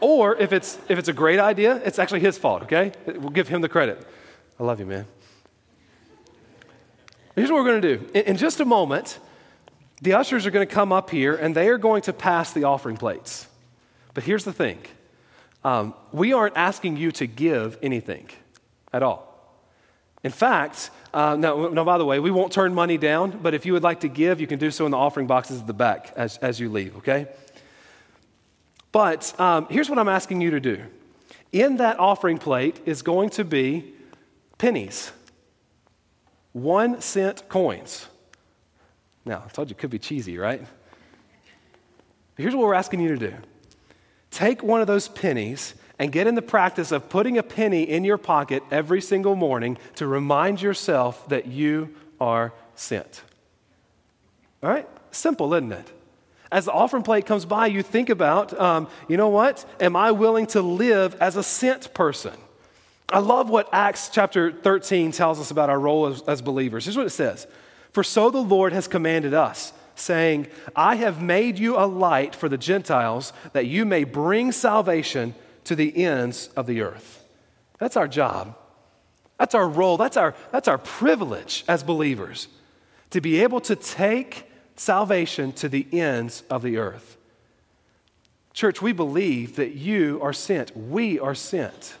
or 0.00 0.36
if 0.36 0.52
it's, 0.52 0.78
if 0.88 0.98
it's 0.98 1.08
a 1.08 1.12
great 1.12 1.38
idea, 1.38 1.80
it's 1.84 1.98
actually 1.98 2.20
his 2.20 2.36
fault, 2.36 2.64
okay? 2.64 2.92
We'll 3.06 3.30
give 3.30 3.48
him 3.48 3.60
the 3.60 3.68
credit. 3.68 4.06
I 4.58 4.64
love 4.64 4.80
you, 4.80 4.86
man. 4.86 5.06
Here's 7.34 7.50
what 7.50 7.62
we're 7.62 7.70
going 7.70 7.82
to 7.82 7.96
do. 7.96 8.10
In, 8.14 8.24
in 8.24 8.36
just 8.36 8.60
a 8.60 8.64
moment, 8.64 9.18
the 10.02 10.14
ushers 10.14 10.46
are 10.46 10.50
going 10.50 10.66
to 10.66 10.74
come 10.74 10.92
up 10.92 11.10
here 11.10 11.34
and 11.34 11.54
they 11.54 11.68
are 11.68 11.78
going 11.78 12.02
to 12.02 12.12
pass 12.12 12.52
the 12.52 12.64
offering 12.64 12.96
plates. 12.96 13.46
But 14.14 14.24
here's 14.24 14.44
the 14.44 14.52
thing 14.52 14.78
um, 15.64 15.94
we 16.12 16.32
aren't 16.32 16.56
asking 16.56 16.96
you 16.96 17.12
to 17.12 17.26
give 17.26 17.78
anything 17.82 18.28
at 18.92 19.02
all. 19.02 19.26
In 20.22 20.32
fact, 20.32 20.90
uh, 21.14 21.36
no, 21.36 21.68
no, 21.68 21.84
by 21.84 21.98
the 21.98 22.04
way, 22.04 22.18
we 22.18 22.30
won't 22.30 22.52
turn 22.52 22.74
money 22.74 22.98
down, 22.98 23.38
but 23.42 23.54
if 23.54 23.64
you 23.64 23.72
would 23.72 23.82
like 23.82 24.00
to 24.00 24.08
give, 24.08 24.40
you 24.40 24.46
can 24.46 24.58
do 24.58 24.70
so 24.70 24.84
in 24.84 24.90
the 24.90 24.96
offering 24.96 25.26
boxes 25.26 25.60
at 25.60 25.66
the 25.66 25.74
back 25.74 26.12
as, 26.16 26.36
as 26.38 26.58
you 26.58 26.68
leave, 26.68 26.96
okay? 26.96 27.28
But 28.92 29.38
um, 29.38 29.66
here's 29.70 29.88
what 29.88 29.98
I'm 29.98 30.08
asking 30.08 30.40
you 30.40 30.50
to 30.50 30.60
do. 30.60 30.82
In 31.52 31.76
that 31.76 31.98
offering 31.98 32.38
plate 32.38 32.80
is 32.86 33.02
going 33.02 33.30
to 33.30 33.44
be 33.44 33.92
pennies, 34.58 35.12
one 36.52 37.00
cent 37.00 37.48
coins. 37.48 38.06
Now, 39.26 39.42
I 39.44 39.48
told 39.48 39.68
you 39.68 39.74
it 39.74 39.78
could 39.78 39.90
be 39.90 39.98
cheesy, 39.98 40.38
right? 40.38 40.60
But 40.60 42.42
here's 42.42 42.54
what 42.54 42.64
we're 42.66 42.74
asking 42.74 43.00
you 43.00 43.08
to 43.08 43.18
do 43.18 43.34
take 44.30 44.62
one 44.62 44.80
of 44.80 44.86
those 44.86 45.08
pennies 45.08 45.74
and 45.98 46.12
get 46.12 46.26
in 46.26 46.34
the 46.34 46.42
practice 46.42 46.92
of 46.92 47.08
putting 47.08 47.38
a 47.38 47.42
penny 47.42 47.82
in 47.82 48.04
your 48.04 48.18
pocket 48.18 48.62
every 48.70 49.00
single 49.00 49.34
morning 49.34 49.78
to 49.94 50.06
remind 50.06 50.60
yourself 50.60 51.28
that 51.28 51.46
you 51.46 51.94
are 52.20 52.52
sent. 52.74 53.22
All 54.62 54.68
right? 54.68 54.86
Simple, 55.10 55.54
isn't 55.54 55.72
it? 55.72 55.92
As 56.52 56.66
the 56.66 56.72
offering 56.72 57.02
plate 57.02 57.24
comes 57.24 57.46
by, 57.46 57.66
you 57.66 57.82
think 57.82 58.10
about, 58.10 58.58
um, 58.60 58.88
you 59.08 59.16
know 59.16 59.30
what? 59.30 59.64
Am 59.80 59.96
I 59.96 60.12
willing 60.12 60.46
to 60.48 60.60
live 60.60 61.16
as 61.18 61.36
a 61.36 61.42
sent 61.42 61.92
person? 61.94 62.34
I 63.08 63.20
love 63.20 63.48
what 63.48 63.68
Acts 63.72 64.10
chapter 64.12 64.52
13 64.52 65.12
tells 65.12 65.40
us 65.40 65.50
about 65.50 65.70
our 65.70 65.80
role 65.80 66.06
as, 66.06 66.22
as 66.22 66.42
believers. 66.42 66.84
Here's 66.84 66.96
what 66.96 67.06
it 67.06 67.10
says 67.10 67.46
For 67.96 68.04
so 68.04 68.28
the 68.28 68.42
Lord 68.42 68.74
has 68.74 68.88
commanded 68.88 69.32
us, 69.32 69.72
saying, 69.94 70.48
I 70.76 70.96
have 70.96 71.22
made 71.22 71.58
you 71.58 71.78
a 71.78 71.88
light 71.88 72.34
for 72.34 72.46
the 72.46 72.58
Gentiles, 72.58 73.32
that 73.54 73.68
you 73.68 73.86
may 73.86 74.04
bring 74.04 74.52
salvation 74.52 75.34
to 75.64 75.74
the 75.74 76.04
ends 76.04 76.50
of 76.58 76.66
the 76.66 76.82
earth. 76.82 77.24
That's 77.78 77.96
our 77.96 78.06
job. 78.06 78.54
That's 79.38 79.54
our 79.54 79.66
role. 79.66 79.96
That's 79.96 80.18
our, 80.18 80.34
that's 80.52 80.68
our 80.68 80.76
privilege 80.76 81.64
as 81.68 81.82
believers 81.82 82.48
to 83.12 83.22
be 83.22 83.42
able 83.42 83.62
to 83.62 83.74
take 83.74 84.52
salvation 84.74 85.52
to 85.52 85.66
the 85.66 85.86
ends 85.90 86.42
of 86.50 86.60
the 86.60 86.76
earth. 86.76 87.16
Church, 88.52 88.82
we 88.82 88.92
believe 88.92 89.56
that 89.56 89.72
you 89.72 90.20
are 90.22 90.34
sent. 90.34 90.76
We 90.76 91.18
are 91.18 91.34
sent. 91.34 91.96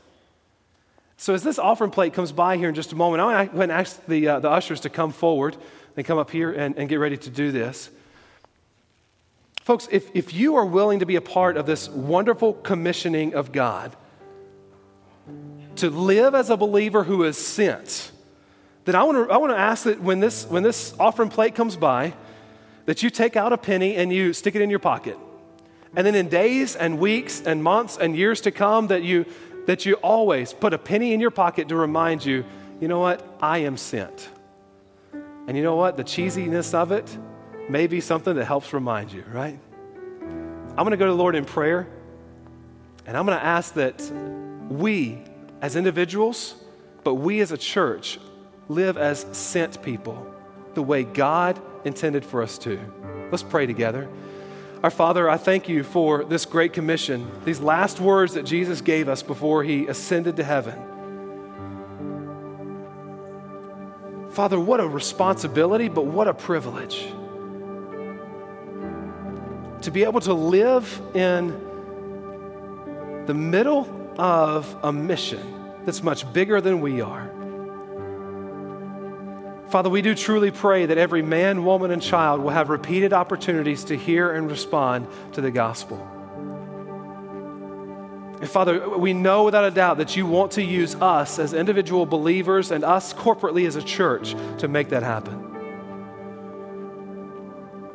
So, 1.16 1.32
as 1.32 1.42
this 1.42 1.58
offering 1.58 1.90
plate 1.90 2.12
comes 2.12 2.32
by 2.32 2.58
here 2.58 2.68
in 2.68 2.74
just 2.74 2.92
a 2.92 2.96
moment, 2.96 3.22
I 3.22 3.44
want 3.44 3.70
to 3.70 3.74
ask 3.74 4.04
the, 4.04 4.28
uh, 4.28 4.40
the 4.40 4.50
ushers 4.50 4.80
to 4.80 4.90
come 4.90 5.12
forward. 5.12 5.56
They 5.96 6.02
come 6.02 6.18
up 6.18 6.30
here 6.30 6.52
and, 6.52 6.76
and 6.76 6.88
get 6.88 7.00
ready 7.00 7.16
to 7.16 7.30
do 7.30 7.50
this. 7.50 7.90
Folks, 9.62 9.88
if, 9.90 10.14
if 10.14 10.32
you 10.32 10.54
are 10.56 10.64
willing 10.64 11.00
to 11.00 11.06
be 11.06 11.16
a 11.16 11.20
part 11.20 11.56
of 11.56 11.66
this 11.66 11.88
wonderful 11.88 12.52
commissioning 12.52 13.34
of 13.34 13.50
God, 13.50 13.96
to 15.76 15.90
live 15.90 16.34
as 16.34 16.50
a 16.50 16.56
believer 16.56 17.02
who 17.02 17.24
is 17.24 17.36
sent, 17.36 18.12
then 18.84 18.94
I 18.94 19.02
want 19.02 19.26
to, 19.26 19.34
I 19.34 19.38
want 19.38 19.52
to 19.52 19.58
ask 19.58 19.84
that 19.84 20.00
when 20.00 20.20
this, 20.20 20.46
when 20.46 20.62
this 20.62 20.94
offering 21.00 21.30
plate 21.30 21.54
comes 21.54 21.76
by, 21.76 22.14
that 22.84 23.02
you 23.02 23.10
take 23.10 23.34
out 23.34 23.52
a 23.52 23.58
penny 23.58 23.96
and 23.96 24.12
you 24.12 24.32
stick 24.32 24.54
it 24.54 24.62
in 24.62 24.70
your 24.70 24.78
pocket. 24.78 25.18
And 25.96 26.06
then 26.06 26.14
in 26.14 26.28
days 26.28 26.76
and 26.76 26.98
weeks 26.98 27.40
and 27.40 27.64
months 27.64 27.96
and 27.96 28.14
years 28.14 28.42
to 28.42 28.52
come, 28.52 28.88
that 28.88 29.02
you, 29.02 29.24
that 29.66 29.84
you 29.86 29.94
always 29.94 30.52
put 30.52 30.74
a 30.74 30.78
penny 30.78 31.12
in 31.12 31.20
your 31.20 31.32
pocket 31.32 31.68
to 31.70 31.76
remind 31.76 32.24
you, 32.24 32.44
you 32.80 32.86
know 32.86 33.00
what? 33.00 33.26
I 33.40 33.58
am 33.58 33.76
sent. 33.76 34.28
And 35.46 35.56
you 35.56 35.62
know 35.62 35.76
what? 35.76 35.96
The 35.96 36.04
cheesiness 36.04 36.74
of 36.74 36.92
it, 36.92 37.16
may 37.68 37.86
be 37.86 38.00
something 38.00 38.34
that 38.36 38.44
helps 38.44 38.72
remind 38.72 39.12
you, 39.12 39.24
right? 39.32 39.58
I'm 40.20 40.84
going 40.84 40.90
to 40.90 40.96
go 40.96 41.06
to 41.06 41.12
the 41.12 41.16
Lord 41.16 41.34
in 41.34 41.44
prayer, 41.44 41.86
and 43.06 43.16
I'm 43.16 43.26
going 43.26 43.38
to 43.38 43.44
ask 43.44 43.74
that 43.74 44.00
we 44.68 45.18
as 45.60 45.76
individuals, 45.76 46.54
but 47.02 47.14
we 47.14 47.40
as 47.40 47.52
a 47.52 47.58
church, 47.58 48.18
live 48.68 48.98
as 48.98 49.26
sent 49.32 49.82
people 49.82 50.26
the 50.74 50.82
way 50.82 51.04
God 51.04 51.60
intended 51.84 52.24
for 52.24 52.42
us 52.42 52.58
to. 52.58 52.78
Let's 53.30 53.42
pray 53.42 53.66
together. 53.66 54.08
Our 54.82 54.90
Father, 54.90 55.28
I 55.30 55.36
thank 55.36 55.68
you 55.68 55.82
for 55.82 56.24
this 56.24 56.44
great 56.44 56.72
commission, 56.72 57.30
these 57.44 57.60
last 57.60 57.98
words 57.98 58.34
that 58.34 58.44
Jesus 58.44 58.80
gave 58.80 59.08
us 59.08 59.22
before 59.22 59.64
he 59.64 59.86
ascended 59.86 60.36
to 60.36 60.44
heaven. 60.44 60.78
Father, 64.36 64.60
what 64.60 64.80
a 64.80 64.86
responsibility, 64.86 65.88
but 65.88 66.04
what 66.04 66.28
a 66.28 66.34
privilege 66.34 67.10
to 69.80 69.90
be 69.90 70.04
able 70.04 70.20
to 70.20 70.34
live 70.34 71.00
in 71.14 71.48
the 73.24 73.32
middle 73.32 73.88
of 74.18 74.76
a 74.82 74.92
mission 74.92 75.40
that's 75.86 76.02
much 76.02 76.30
bigger 76.34 76.60
than 76.60 76.82
we 76.82 77.00
are. 77.00 77.30
Father, 79.70 79.88
we 79.88 80.02
do 80.02 80.14
truly 80.14 80.50
pray 80.50 80.84
that 80.84 80.98
every 80.98 81.22
man, 81.22 81.64
woman, 81.64 81.90
and 81.90 82.02
child 82.02 82.42
will 82.42 82.50
have 82.50 82.68
repeated 82.68 83.14
opportunities 83.14 83.84
to 83.84 83.96
hear 83.96 84.32
and 84.32 84.50
respond 84.50 85.06
to 85.32 85.40
the 85.40 85.50
gospel. 85.50 86.15
And 88.40 88.48
Father, 88.48 88.88
we 88.98 89.14
know 89.14 89.44
without 89.44 89.64
a 89.64 89.70
doubt 89.70 89.98
that 89.98 90.16
you 90.16 90.26
want 90.26 90.52
to 90.52 90.62
use 90.62 90.94
us 90.96 91.38
as 91.38 91.54
individual 91.54 92.04
believers 92.04 92.70
and 92.70 92.84
us 92.84 93.14
corporately 93.14 93.66
as 93.66 93.76
a 93.76 93.82
church 93.82 94.34
to 94.58 94.68
make 94.68 94.90
that 94.90 95.02
happen. 95.02 95.42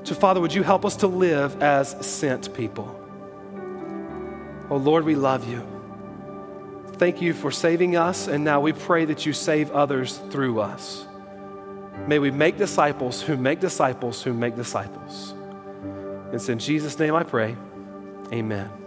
So, 0.04 0.16
Father, 0.16 0.42
would 0.42 0.54
you 0.54 0.64
help 0.64 0.84
us 0.84 0.96
to 0.98 1.08
live 1.08 1.62
as 1.62 1.90
sent 2.06 2.54
people? 2.56 2.98
Oh, 4.70 4.78
Lord, 4.78 5.06
we 5.06 5.16
love 5.16 5.48
you. 5.48 5.68
Thank 6.94 7.22
you 7.22 7.34
for 7.34 7.52
saving 7.52 7.96
us, 7.96 8.28
and 8.28 8.44
now 8.44 8.62
we 8.62 8.74
pray 8.74 9.06
that 9.06 9.26
you 9.26 9.34
save 9.34 9.72
others 9.72 10.18
through 10.32 10.60
us. 10.60 11.06
May 12.08 12.20
we 12.20 12.32
make 12.32 12.58
disciples 12.58 13.22
who 13.22 13.38
make 13.38 13.60
disciples 13.60 14.24
who 14.24 14.34
make 14.34 14.56
disciples. 14.56 15.36
It's 16.32 16.50
in 16.50 16.58
Jesus' 16.58 16.98
name 16.98 17.14
I 17.14 17.24
pray. 17.24 17.56
Amen. 18.32 18.81